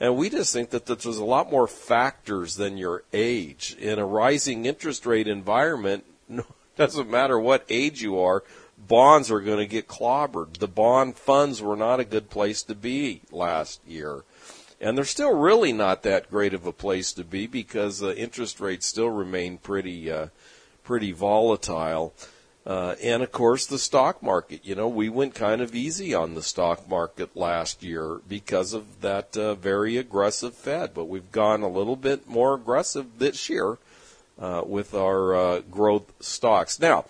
And 0.00 0.16
we 0.16 0.28
just 0.28 0.52
think 0.52 0.70
that 0.70 0.86
there's 0.86 1.06
a 1.06 1.24
lot 1.24 1.50
more 1.50 1.68
factors 1.68 2.56
than 2.56 2.76
your 2.76 3.04
age 3.12 3.76
in 3.78 3.98
a 3.98 4.06
rising 4.06 4.66
interest 4.66 5.06
rate 5.06 5.28
environment. 5.28 6.04
No, 6.26 6.46
doesn't 6.76 7.10
matter 7.10 7.38
what 7.38 7.66
age 7.68 8.00
you 8.00 8.18
are, 8.18 8.42
bonds 8.78 9.30
are 9.30 9.40
going 9.40 9.58
to 9.58 9.66
get 9.66 9.86
clobbered. 9.86 10.56
The 10.56 10.66
bond 10.66 11.16
funds 11.16 11.60
were 11.60 11.76
not 11.76 12.00
a 12.00 12.04
good 12.04 12.30
place 12.30 12.62
to 12.64 12.74
be 12.74 13.20
last 13.30 13.80
year. 13.86 14.24
And 14.84 14.98
they're 14.98 15.06
still 15.06 15.34
really 15.34 15.72
not 15.72 16.02
that 16.02 16.30
great 16.30 16.52
of 16.52 16.66
a 16.66 16.72
place 16.72 17.14
to 17.14 17.24
be 17.24 17.46
because 17.46 18.02
uh, 18.02 18.12
interest 18.12 18.60
rates 18.60 18.84
still 18.84 19.08
remain 19.08 19.56
pretty, 19.56 20.12
uh, 20.12 20.26
pretty 20.82 21.10
volatile. 21.10 22.12
Uh, 22.66 22.94
and 23.02 23.22
of 23.22 23.32
course, 23.32 23.64
the 23.64 23.78
stock 23.78 24.22
market. 24.22 24.62
You 24.62 24.74
know, 24.74 24.86
we 24.86 25.08
went 25.08 25.34
kind 25.34 25.62
of 25.62 25.74
easy 25.74 26.12
on 26.12 26.34
the 26.34 26.42
stock 26.42 26.86
market 26.86 27.34
last 27.34 27.82
year 27.82 28.20
because 28.28 28.74
of 28.74 29.00
that 29.00 29.34
uh, 29.38 29.54
very 29.54 29.96
aggressive 29.96 30.52
Fed, 30.52 30.92
but 30.92 31.06
we've 31.06 31.32
gone 31.32 31.62
a 31.62 31.68
little 31.68 31.96
bit 31.96 32.28
more 32.28 32.52
aggressive 32.52 33.18
this 33.18 33.48
year 33.48 33.78
uh, 34.38 34.64
with 34.66 34.94
our 34.94 35.34
uh, 35.34 35.60
growth 35.60 36.12
stocks. 36.20 36.78
Now, 36.78 37.06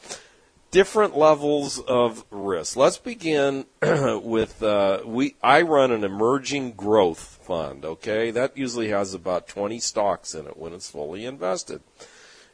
different 0.74 1.16
levels 1.16 1.78
of 1.78 2.24
risk. 2.32 2.76
Let's 2.76 2.98
begin 2.98 3.66
with 3.80 4.60
uh, 4.60 5.02
we. 5.06 5.36
I 5.40 5.62
run 5.62 5.92
an 5.92 6.02
emerging 6.02 6.72
growth 6.72 7.38
fund. 7.46 7.84
Okay, 7.84 8.32
that 8.32 8.58
usually 8.58 8.88
has 8.88 9.14
about 9.14 9.46
20 9.46 9.78
stocks 9.78 10.34
in 10.34 10.46
it 10.48 10.56
when 10.56 10.72
it's 10.72 10.90
fully 10.90 11.26
invested. 11.26 11.80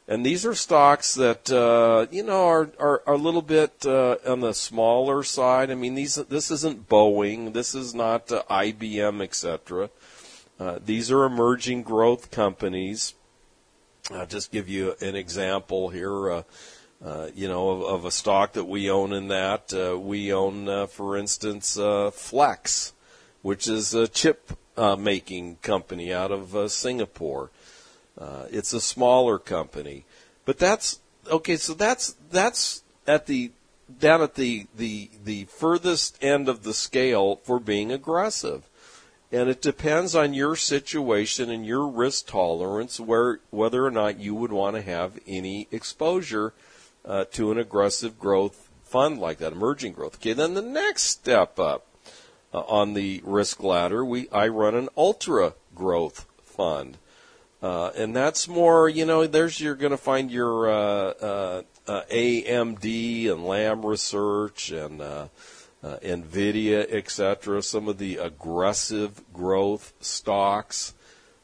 And 0.06 0.26
these 0.26 0.44
are 0.44 0.54
stocks 0.54 1.14
that 1.14 1.50
uh, 1.50 2.08
you 2.10 2.22
know 2.22 2.46
are, 2.46 2.70
are 2.78 3.02
are 3.06 3.14
a 3.14 3.16
little 3.16 3.42
bit 3.42 3.86
uh, 3.86 4.16
on 4.26 4.40
the 4.40 4.52
smaller 4.52 5.22
side. 5.22 5.70
I 5.70 5.74
mean, 5.74 5.94
these 5.94 6.16
this 6.16 6.50
isn't 6.50 6.90
Boeing, 6.90 7.54
this 7.54 7.74
is 7.74 7.94
not 7.94 8.30
uh, 8.30 8.42
IBM, 8.50 9.22
etc. 9.22 9.88
Uh, 10.58 10.78
these 10.84 11.10
are 11.10 11.24
emerging 11.24 11.84
growth 11.84 12.30
companies. 12.30 13.14
I'll 14.10 14.26
just 14.26 14.52
give 14.52 14.68
you 14.68 14.94
an 15.00 15.16
example 15.16 15.88
here. 15.88 16.44
Uh, 17.02 17.30
you 17.34 17.48
know, 17.48 17.70
of, 17.70 17.82
of, 17.82 18.04
a 18.04 18.10
stock 18.10 18.52
that 18.52 18.66
we 18.66 18.90
own 18.90 19.14
in 19.14 19.28
that. 19.28 19.72
Uh, 19.72 19.98
we 19.98 20.34
own, 20.34 20.68
uh, 20.68 20.86
for 20.86 21.16
instance, 21.16 21.78
uh, 21.78 22.10
Flex, 22.10 22.92
which 23.40 23.66
is 23.66 23.94
a 23.94 24.06
chip 24.06 24.52
uh, 24.76 24.96
making 24.96 25.56
company 25.62 26.12
out 26.12 26.30
of 26.30 26.70
Singapore. 26.70 27.50
it's 28.50 28.74
a 28.74 28.80
smaller 28.82 29.38
company, 29.38 30.04
but 30.44 30.58
that's 30.58 31.00
okay. 31.30 31.56
So 31.56 31.72
that's 31.72 32.16
that's 32.30 32.82
at 33.06 33.24
the 33.24 33.50
down 33.98 34.20
at 34.20 34.34
the 34.34 34.66
the 34.76 35.08
the 35.24 35.44
furthest 35.44 36.22
end 36.22 36.50
of 36.50 36.64
the 36.64 36.74
scale 36.74 37.36
for 37.36 37.58
being 37.58 37.90
aggressive. 37.90 38.68
And 39.32 39.48
it 39.48 39.62
depends 39.62 40.14
on 40.14 40.34
your 40.34 40.54
situation 40.54 41.50
and 41.50 41.64
your 41.64 41.86
risk 41.86 42.26
tolerance 42.26 43.00
where 43.00 43.40
whether 43.48 43.86
or 43.86 43.90
not 43.90 44.18
you 44.18 44.34
would 44.34 44.52
want 44.52 44.76
to 44.76 44.82
have 44.82 45.18
any 45.26 45.66
exposure 45.70 46.52
uh, 47.04 47.24
to 47.32 47.50
an 47.50 47.58
aggressive 47.58 48.18
growth 48.18 48.68
fund 48.82 49.18
like 49.18 49.38
that, 49.38 49.52
emerging 49.52 49.92
growth. 49.92 50.16
Okay, 50.16 50.32
then 50.32 50.54
the 50.54 50.62
next 50.62 51.04
step 51.04 51.58
up 51.58 51.86
uh, 52.52 52.60
on 52.60 52.94
the 52.94 53.22
risk 53.24 53.62
ladder, 53.62 54.04
we 54.04 54.28
I 54.30 54.48
run 54.48 54.74
an 54.74 54.88
ultra 54.96 55.54
growth 55.74 56.26
fund. 56.42 56.98
Uh, 57.62 57.90
and 57.96 58.16
that's 58.16 58.48
more, 58.48 58.88
you 58.88 59.04
know, 59.04 59.26
there's 59.26 59.60
you're 59.60 59.74
going 59.74 59.90
to 59.90 59.98
find 59.98 60.30
your 60.30 60.70
uh, 60.70 60.74
uh, 60.74 61.62
uh, 61.86 62.02
AMD 62.10 63.30
and 63.30 63.44
Lam 63.44 63.84
Research 63.84 64.70
and 64.70 65.00
Nvidia, 65.82 66.90
etc. 66.90 67.62
Some 67.62 67.86
of 67.86 67.98
the 67.98 68.16
aggressive 68.16 69.22
growth 69.32 69.92
stocks 70.00 70.94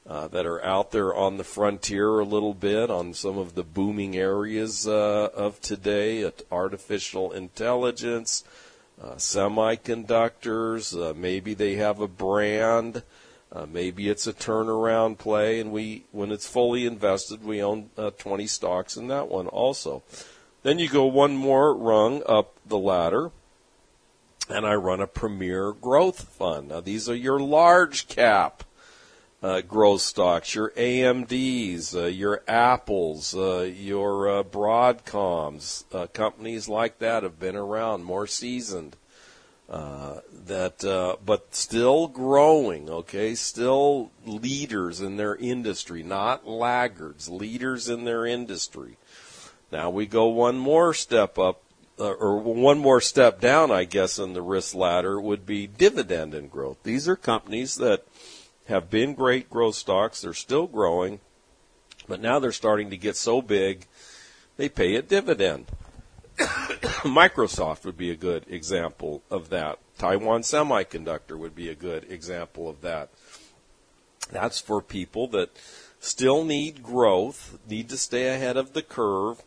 uh, 0.09 0.29
that 0.29 0.47
are 0.47 0.65
out 0.65 0.93
there 0.93 1.15
on 1.15 1.37
the 1.37 1.45
frontier 1.45 2.21
a 2.21 2.25
little 2.25 2.55
bit 2.55 2.91
on 2.91 3.13
some 3.13 3.37
of 3.37 3.55
the 3.55 3.65
booming 3.65 4.17
areas 4.17 4.87
uh, 4.87 5.29
of 5.35 5.61
today, 5.61 6.31
artificial 6.51 7.33
intelligence, 7.33 8.45
uh, 9.03 9.15
semiconductors. 9.15 10.95
Uh, 10.95 11.13
maybe 11.15 11.55
they 11.55 11.75
have 11.75 12.01
a 12.01 12.09
brand. 12.09 13.03
Uh, 13.53 13.67
maybe 13.67 14.09
it's 14.09 14.27
a 14.27 14.33
turnaround 14.33 15.19
play, 15.19 15.61
and 15.61 15.73
we, 15.73 16.05
when 16.13 16.31
it's 16.31 16.49
fully 16.49 16.85
invested, 16.85 17.45
we 17.45 17.63
own 17.63 17.91
uh, 17.97 18.11
20 18.11 18.47
stocks 18.47 18.97
in 18.97 19.09
that 19.09 19.29
one 19.29 19.47
also. 19.47 20.03
Then 20.63 20.79
you 20.79 20.89
go 20.89 21.07
one 21.07 21.37
more 21.37 21.75
rung 21.75 22.23
up 22.27 22.57
the 22.67 22.79
ladder, 22.79 23.31
and 24.49 24.67
I 24.67 24.75
run 24.75 25.01
a 25.01 25.07
premier 25.07 25.73
growth 25.73 26.29
fund. 26.29 26.69
Now 26.69 26.81
these 26.81 27.09
are 27.09 27.15
your 27.15 27.39
large 27.39 28.09
cap 28.09 28.65
uh, 29.43 29.61
growth 29.61 30.01
stocks, 30.01 30.55
your 30.55 30.71
AMDs, 30.71 31.95
uh, 31.95 32.07
your 32.07 32.43
Apples, 32.49 33.35
uh, 33.35 33.61
your 33.61 34.29
uh, 34.29 34.43
Broadcoms, 34.43 35.85
uh, 35.93 36.07
companies 36.09 36.69
like 36.69 36.99
that 36.99 37.23
have 37.23 37.39
been 37.39 37.57
around, 37.57 38.05
more 38.05 38.27
seasoned. 38.27 38.97
Uh, 39.69 40.21
that, 40.45 41.19
but 41.25 41.53
still 41.53 42.07
growing. 42.07 42.89
Okay, 42.89 43.35
still 43.35 44.13
leaders 44.25 45.01
in 45.01 45.17
their 45.17 45.35
industry, 45.35 46.05
not 46.05 46.47
laggards. 46.47 47.29
Leaders 47.29 47.89
in 47.89 48.05
their 48.05 48.25
industry. 48.25 48.97
Now 49.73 49.91
we 49.91 50.07
go 50.07 50.29
one 50.29 50.57
more 50.57 50.95
step 50.95 51.37
up, 51.37 51.63
or 51.99 52.39
one 52.39 52.79
more 52.79 53.01
step 53.01 53.41
down, 53.41 53.73
I 53.73 53.83
guess, 53.83 54.21
in 54.21 54.35
the 54.35 54.43
risk 54.43 54.73
ladder 54.73 55.21
would 55.21 55.45
be 55.45 55.67
dividend 55.67 56.33
and 56.33 56.49
growth. 56.49 56.79
These 56.85 57.09
are 57.09 57.17
companies 57.17 57.75
that 57.75 58.05
have 58.69 58.91
been 58.91 59.15
great 59.15 59.49
growth 59.51 59.75
stocks. 59.75 60.21
They're 60.21 60.35
still 60.35 60.67
growing, 60.67 61.21
but 62.09 62.21
now 62.21 62.39
they're 62.39 62.53
starting 62.53 62.91
to 62.91 62.97
get 62.97 63.17
so 63.17 63.43
big, 63.43 63.87
they 64.57 64.69
pay 64.69 64.95
a 64.97 65.03
dividend. 65.03 65.67
Microsoft 66.39 67.85
would 67.85 67.97
be 67.97 68.11
a 68.11 68.17
good 68.17 68.45
example 68.49 69.23
of 69.31 69.49
that. 69.51 69.79
Taiwan 69.99 70.43
Semiconductor 70.43 71.39
would 71.39 71.55
be 71.55 71.69
a 71.69 71.75
good 71.75 72.11
example 72.11 72.69
of 72.69 72.83
that. 72.83 73.09
That's 74.31 74.61
for 74.61 74.83
people 74.83 75.29
that 75.29 75.51
still 76.01 76.45
need 76.45 76.83
growth, 76.83 77.59
need 77.69 77.89
to 77.89 77.97
stay 77.97 78.29
ahead 78.29 78.57
of 78.57 78.73
the 78.73 78.83
curve, 78.83 79.43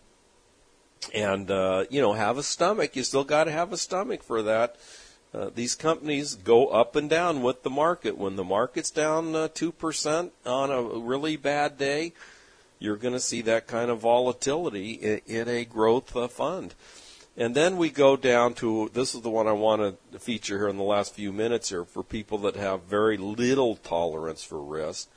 and 1.13 1.51
uh, 1.51 1.85
you 1.89 2.01
know 2.01 2.13
have 2.13 2.37
a 2.37 2.43
stomach. 2.43 2.95
You 2.95 3.03
still 3.03 3.23
got 3.23 3.45
to 3.45 3.51
have 3.51 3.71
a 3.71 3.77
stomach 3.77 4.23
for 4.23 4.41
that. 4.41 4.77
Uh, 5.33 5.49
these 5.53 5.75
companies 5.75 6.35
go 6.35 6.67
up 6.67 6.95
and 6.95 7.09
down 7.09 7.43
with 7.43 7.61
the 7.63 7.69
market. 7.69 8.17
When 8.17 8.35
the 8.35 8.43
market's 8.43 8.89
down 8.89 9.35
uh, 9.35 9.47
two 9.53 9.71
percent 9.71 10.33
on 10.45 10.71
a 10.71 10.81
really 10.81 11.37
bad 11.37 11.77
day, 11.77 12.13
you're 12.79 12.97
going 12.97 13.13
to 13.13 13.19
see 13.19 13.41
that 13.43 13.67
kind 13.67 13.91
of 13.91 13.99
volatility 13.99 14.93
in, 14.93 15.21
in 15.27 15.47
a 15.47 15.65
growth 15.65 16.15
uh, 16.15 16.27
fund. 16.27 16.73
And 17.37 17.55
then 17.55 17.77
we 17.77 17.89
go 17.89 18.17
down 18.17 18.53
to 18.55 18.89
this 18.93 19.13
is 19.13 19.21
the 19.21 19.29
one 19.29 19.47
I 19.47 19.53
want 19.53 19.97
to 20.11 20.19
feature 20.19 20.57
here 20.57 20.67
in 20.67 20.77
the 20.77 20.83
last 20.83 21.13
few 21.13 21.31
minutes 21.31 21.69
here 21.69 21.85
for 21.85 22.03
people 22.03 22.39
that 22.39 22.55
have 22.55 22.83
very 22.83 23.15
little 23.15 23.75
tolerance 23.75 24.43
for 24.43 24.61
risk. 24.61 25.09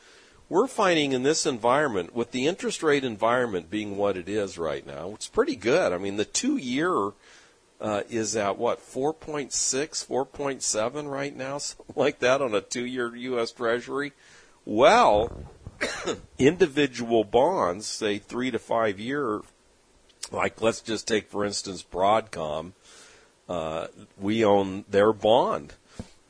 We're 0.48 0.68
finding 0.68 1.12
in 1.12 1.22
this 1.22 1.46
environment, 1.46 2.14
with 2.14 2.32
the 2.32 2.46
interest 2.46 2.82
rate 2.82 3.04
environment 3.04 3.70
being 3.70 3.96
what 3.96 4.18
it 4.18 4.28
is 4.28 4.58
right 4.58 4.86
now, 4.86 5.12
it's 5.14 5.26
pretty 5.26 5.56
good. 5.56 5.92
I 5.92 5.98
mean, 5.98 6.16
the 6.16 6.26
two 6.26 6.58
year 6.58 7.12
uh, 7.82 8.02
is 8.08 8.36
at 8.36 8.56
what 8.56 8.78
4.6, 8.78 9.50
4.7 9.50 11.10
right 11.10 11.36
now, 11.36 11.58
something 11.58 11.94
like 11.96 12.20
that 12.20 12.40
on 12.40 12.54
a 12.54 12.60
two 12.60 12.86
year 12.86 13.14
U.S. 13.14 13.50
Treasury. 13.50 14.12
Well, 14.64 15.44
individual 16.38 17.24
bonds, 17.24 17.86
say 17.86 18.18
three 18.18 18.52
to 18.52 18.58
five 18.60 19.00
year, 19.00 19.40
like 20.30 20.62
let's 20.62 20.80
just 20.80 21.08
take 21.08 21.28
for 21.28 21.44
instance 21.44 21.82
Broadcom, 21.82 22.72
uh, 23.48 23.88
we 24.18 24.44
own 24.44 24.84
their 24.88 25.12
bond. 25.12 25.74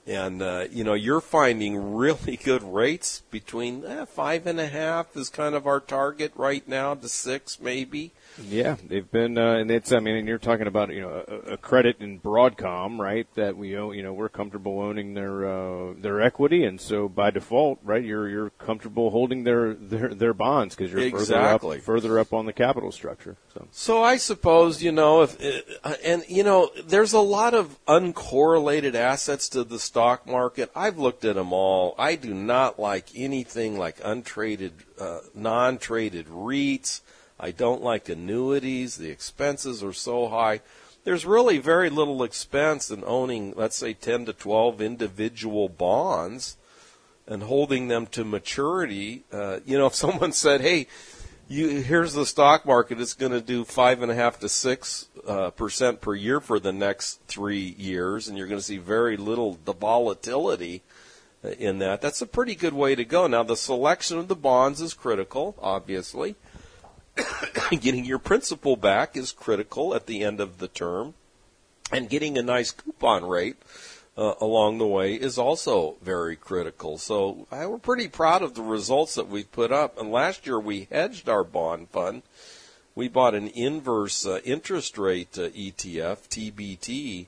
And 0.05 0.43
uh, 0.43 0.65
you 0.71 0.83
know 0.83 0.95
you're 0.95 1.21
finding 1.21 1.95
really 1.95 2.37
good 2.37 2.63
rates 2.63 3.23
between 3.31 3.85
eh, 3.85 4.07
five 4.07 4.47
and 4.47 4.59
a 4.59 4.67
half 4.67 5.15
is 5.17 5.29
kind 5.29 5.55
of 5.55 5.67
our 5.67 5.81
target 5.81 6.33
right 6.35 6.67
now 6.67 6.95
to 6.95 7.09
six 7.09 7.61
maybe, 7.61 8.13
Yeah, 8.41 8.77
they've 8.87 9.11
been, 9.11 9.37
uh, 9.37 9.55
and 9.57 9.71
it's. 9.71 9.93
I 9.93 10.01
mean, 10.01 10.17
and 10.17 10.27
you're 10.27 10.39
talking 10.39 10.67
about 10.67 10.91
you 10.91 11.03
know 11.03 11.25
a, 11.29 11.53
a 11.53 11.57
credit 11.57 11.97
in 12.01 12.19
Broadcom, 12.19 12.99
right? 12.99 13.27
That 13.35 13.57
we 13.57 13.77
own, 13.77 13.95
you 13.95 14.03
know, 14.03 14.13
we're 14.15 14.31
comfortable 14.31 14.81
owning 14.81 15.15
their 15.15 15.47
uh, 15.47 15.93
their 15.99 16.21
equity, 16.23 16.65
and 16.65 16.81
so 16.81 17.09
by 17.09 17.31
default, 17.31 17.79
right, 17.83 18.03
you're 18.03 18.29
you're 18.29 18.51
comfortable 18.51 19.11
holding 19.11 19.45
their 19.45 19.75
their, 19.75 20.09
their 20.15 20.35
bonds 20.35 20.75
because 20.75 20.91
you're 20.93 21.03
Exactly. 21.03 21.81
further 21.81 22.19
up 22.19 22.19
further 22.19 22.19
up 22.19 22.33
on 22.33 22.47
the 22.47 22.53
capital 22.53 22.91
structure. 22.91 23.37
So 23.53 23.69
So 23.71 24.03
I 24.03 24.17
suppose 24.17 24.83
you 24.83 24.93
know 24.93 25.23
if 25.23 25.39
uh, 25.85 25.95
and 26.03 26.25
you 26.29 26.43
know 26.43 26.71
there's 26.87 27.13
a 27.13 27.21
lot 27.21 27.53
of 27.53 27.79
uncorrelated 27.87 28.95
assets 28.95 29.49
to 29.51 29.65
the 29.65 29.79
stock 29.79 30.27
market. 30.27 30.71
I've 30.75 30.99
looked 30.99 31.25
at 31.25 31.35
them 31.35 31.53
all. 31.53 31.95
I 31.99 32.15
do 32.15 32.33
not 32.33 32.79
like 32.79 33.09
anything 33.15 33.79
like 33.79 34.01
untraded, 34.03 34.73
uh, 34.99 35.21
non-traded 35.35 36.29
REITs. 36.29 37.03
I 37.43 37.51
don't 37.51 37.83
like 37.83 38.09
annuities. 38.09 38.97
The 38.97 39.11
expenses 39.11 39.83
are 39.83 39.93
so 39.93 40.29
high. 40.29 40.61
There's 41.05 41.27
really 41.27 41.59
very 41.59 41.91
little 41.91 42.23
expense 42.23 42.89
in 42.89 43.03
owning, 43.05 43.53
let's 43.57 43.77
say, 43.77 43.93
10 43.93 44.27
to 44.27 44.33
12 44.33 44.81
individual 44.81 45.69
bonds 45.69 46.57
and 47.27 47.43
holding 47.43 47.89
them 47.89 48.07
to 48.07 48.25
maturity. 48.25 49.25
Uh, 49.33 49.59
you 49.67 49.77
know, 49.77 49.87
if 49.87 49.95
someone 50.07 50.33
said, 50.33 50.61
"Hey, 50.61 50.87
you 51.49 51.83
here's 51.83 52.15
the 52.15 52.25
stock 52.25 52.65
market. 52.65 53.01
It's 53.01 53.15
going 53.15 53.33
to 53.33 53.41
do 53.41 53.65
five 53.65 54.03
and 54.03 54.11
a 54.11 54.15
half 54.15 54.39
to 54.41 54.49
six 54.49 55.09
uh, 55.27 55.51
percent 55.51 56.01
per 56.01 56.15
year 56.15 56.41
for 56.41 56.59
the 56.59 56.73
next 56.73 57.21
three 57.27 57.75
years, 57.79 58.29
and 58.29 58.39
you're 58.39 58.47
going 58.47 58.61
to 58.61 58.65
see 58.65 58.79
very 58.79 59.17
little 59.17 59.59
the 59.65 59.75
volatility 59.75 60.83
uh, 61.45 61.49
in 61.49 61.79
that. 61.81 62.01
That's 62.01 62.23
a 62.23 62.27
pretty 62.27 62.55
good 62.55 62.73
way 62.73 62.95
to 62.95 63.05
go. 63.05 63.27
Now, 63.27 63.43
the 63.43 63.57
selection 63.57 64.19
of 64.19 64.29
the 64.29 64.37
bonds 64.37 64.81
is 64.81 64.95
critical, 64.95 65.57
obviously. 65.61 66.37
getting 67.71 68.05
your 68.05 68.19
principal 68.19 68.77
back 68.77 69.17
is 69.17 69.33
critical 69.33 69.95
at 69.95 70.07
the 70.07 70.25
end 70.25 70.41
of 70.41 70.59
the 70.59 70.69
term, 70.69 71.15
and 71.91 72.09
getting 72.09 72.39
a 72.39 72.43
nice 72.43 72.71
coupon 72.71 73.25
rate 73.25 73.57
uh, 74.17 74.35
along 74.41 74.79
the 74.79 74.87
way 74.87 75.15
is 75.15 75.39
also 75.39 75.97
very 76.03 76.37
critical. 76.37 76.99
So 76.99 77.47
I, 77.51 77.67
we're 77.67 77.79
pretty 77.79 78.09
proud 78.09 78.43
of 78.43 78.55
the 78.55 78.63
results 78.63 79.15
that 79.15 79.29
we've 79.29 79.51
put 79.51 79.73
up. 79.73 79.99
And 79.99 80.11
last 80.11 80.47
year 80.47 80.61
we 80.61 80.89
hedged 80.91 81.29
our 81.29 81.45
bond 81.45 81.89
fund. 81.91 82.23
We 82.95 83.09
bought 83.09 83.35
an 83.35 83.49
inverse 83.49 84.27
uh, 84.27 84.41
interest 84.45 84.99
rate 84.99 85.39
uh, 85.39 85.49
ETF, 85.49 86.29
TBT. 86.29 87.27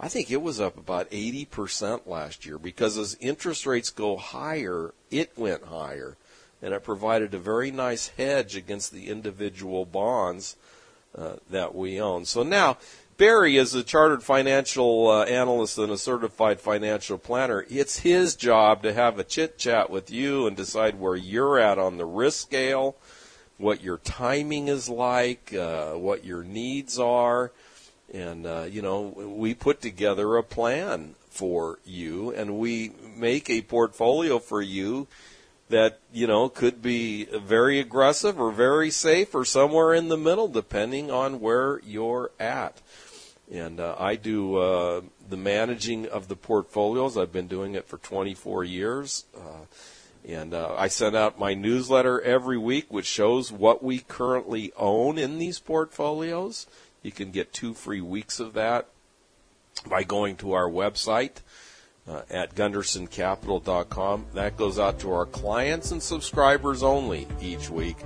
I 0.00 0.08
think 0.08 0.30
it 0.30 0.42
was 0.42 0.60
up 0.60 0.76
about 0.76 1.10
80% 1.10 2.06
last 2.06 2.44
year 2.44 2.58
because 2.58 2.98
as 2.98 3.16
interest 3.20 3.64
rates 3.64 3.90
go 3.90 4.16
higher, 4.16 4.92
it 5.12 5.32
went 5.36 5.64
higher. 5.64 6.16
And 6.64 6.72
it 6.72 6.82
provided 6.82 7.34
a 7.34 7.38
very 7.38 7.70
nice 7.70 8.08
hedge 8.16 8.56
against 8.56 8.90
the 8.90 9.08
individual 9.08 9.84
bonds 9.84 10.56
uh, 11.16 11.34
that 11.50 11.74
we 11.74 12.00
own. 12.00 12.24
So 12.24 12.42
now, 12.42 12.78
Barry 13.16 13.56
is 13.58 13.74
a 13.74 13.84
chartered 13.84 14.24
financial 14.24 15.08
uh, 15.08 15.24
analyst 15.24 15.78
and 15.78 15.92
a 15.92 15.98
certified 15.98 16.60
financial 16.60 17.18
planner. 17.18 17.64
It's 17.70 17.98
his 18.00 18.34
job 18.34 18.82
to 18.82 18.92
have 18.92 19.18
a 19.18 19.24
chit 19.24 19.56
chat 19.56 19.90
with 19.90 20.10
you 20.10 20.46
and 20.46 20.56
decide 20.56 20.98
where 20.98 21.14
you're 21.14 21.58
at 21.58 21.78
on 21.78 21.96
the 21.96 22.06
risk 22.06 22.40
scale, 22.40 22.96
what 23.56 23.82
your 23.82 23.98
timing 23.98 24.66
is 24.66 24.88
like, 24.88 25.54
uh, 25.54 25.92
what 25.92 26.24
your 26.24 26.42
needs 26.42 26.98
are, 26.98 27.52
and 28.12 28.46
uh, 28.46 28.66
you 28.68 28.82
know 28.82 29.02
we 29.02 29.54
put 29.54 29.80
together 29.80 30.36
a 30.36 30.42
plan 30.42 31.14
for 31.30 31.78
you, 31.84 32.32
and 32.32 32.58
we 32.58 32.90
make 33.16 33.48
a 33.48 33.62
portfolio 33.62 34.40
for 34.40 34.60
you 34.60 35.06
that 35.68 36.00
you 36.12 36.26
know 36.26 36.48
could 36.48 36.82
be 36.82 37.24
very 37.24 37.80
aggressive 37.80 38.38
or 38.38 38.52
very 38.52 38.90
safe 38.90 39.34
or 39.34 39.44
somewhere 39.44 39.94
in 39.94 40.08
the 40.08 40.16
middle, 40.16 40.48
depending 40.48 41.10
on 41.10 41.40
where 41.40 41.80
you're 41.84 42.30
at. 42.38 42.80
And 43.52 43.78
uh, 43.78 43.96
I 43.98 44.16
do 44.16 44.56
uh, 44.56 45.00
the 45.28 45.36
managing 45.36 46.06
of 46.08 46.28
the 46.28 46.36
portfolios. 46.36 47.16
I've 47.16 47.32
been 47.32 47.46
doing 47.46 47.74
it 47.74 47.86
for 47.86 47.98
24 47.98 48.64
years. 48.64 49.24
Uh, 49.36 49.66
and 50.26 50.54
uh, 50.54 50.74
I 50.76 50.88
send 50.88 51.14
out 51.14 51.38
my 51.38 51.52
newsletter 51.52 52.20
every 52.22 52.56
week, 52.56 52.86
which 52.88 53.06
shows 53.06 53.52
what 53.52 53.82
we 53.82 53.98
currently 53.98 54.72
own 54.76 55.18
in 55.18 55.38
these 55.38 55.58
portfolios. 55.58 56.66
You 57.02 57.12
can 57.12 57.30
get 57.30 57.52
two 57.52 57.74
free 57.74 58.00
weeks 58.00 58.40
of 58.40 58.54
that 58.54 58.88
by 59.86 60.02
going 60.02 60.36
to 60.36 60.52
our 60.52 60.68
website, 60.68 61.42
uh, 62.08 62.22
at 62.30 62.54
gundersoncapital.com. 62.54 64.26
That 64.34 64.56
goes 64.56 64.78
out 64.78 64.98
to 65.00 65.12
our 65.12 65.26
clients 65.26 65.90
and 65.90 66.02
subscribers 66.02 66.82
only 66.82 67.26
each 67.40 67.70
week. 67.70 67.96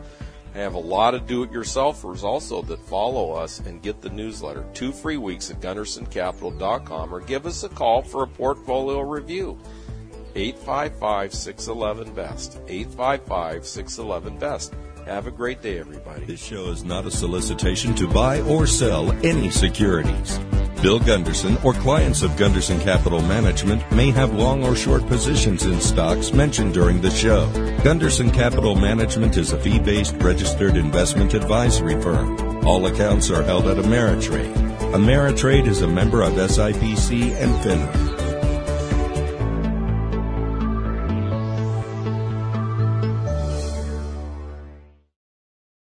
I 0.54 0.58
have 0.58 0.74
a 0.74 0.78
lot 0.78 1.14
of 1.14 1.26
do-it-yourselfers 1.26 2.22
also 2.22 2.62
that 2.62 2.80
follow 2.80 3.32
us 3.32 3.60
and 3.60 3.82
get 3.82 4.00
the 4.00 4.10
newsletter. 4.10 4.64
Two 4.74 4.92
free 4.92 5.16
weeks 5.16 5.50
at 5.50 5.60
gundersoncapital.com 5.60 7.14
or 7.14 7.20
give 7.20 7.46
us 7.46 7.64
a 7.64 7.68
call 7.68 8.02
for 8.02 8.24
a 8.24 8.28
portfolio 8.28 9.00
review. 9.00 9.58
855-611-BEST. 10.34 12.66
855-611-BEST. 12.66 14.74
Have 15.08 15.26
a 15.26 15.30
great 15.30 15.62
day, 15.62 15.78
everybody. 15.78 16.26
This 16.26 16.44
show 16.44 16.66
is 16.66 16.84
not 16.84 17.06
a 17.06 17.10
solicitation 17.10 17.94
to 17.94 18.06
buy 18.06 18.42
or 18.42 18.66
sell 18.66 19.10
any 19.24 19.48
securities. 19.48 20.38
Bill 20.82 21.00
Gunderson 21.00 21.56
or 21.64 21.72
clients 21.72 22.20
of 22.20 22.36
Gunderson 22.36 22.78
Capital 22.80 23.22
Management 23.22 23.90
may 23.90 24.10
have 24.10 24.34
long 24.34 24.62
or 24.62 24.76
short 24.76 25.06
positions 25.06 25.64
in 25.64 25.80
stocks 25.80 26.34
mentioned 26.34 26.74
during 26.74 27.00
the 27.00 27.10
show. 27.10 27.50
Gunderson 27.82 28.30
Capital 28.30 28.74
Management 28.74 29.38
is 29.38 29.52
a 29.54 29.58
fee-based 29.58 30.14
registered 30.16 30.76
investment 30.76 31.32
advisory 31.32 31.98
firm. 32.02 32.38
All 32.66 32.84
accounts 32.84 33.30
are 33.30 33.42
held 33.42 33.66
at 33.66 33.78
Ameritrade. 33.78 34.54
Ameritrade 34.92 35.66
is 35.68 35.80
a 35.80 35.88
member 35.88 36.20
of 36.20 36.34
SIPC 36.34 37.32
and 37.32 37.54
FINRA. 37.64 38.07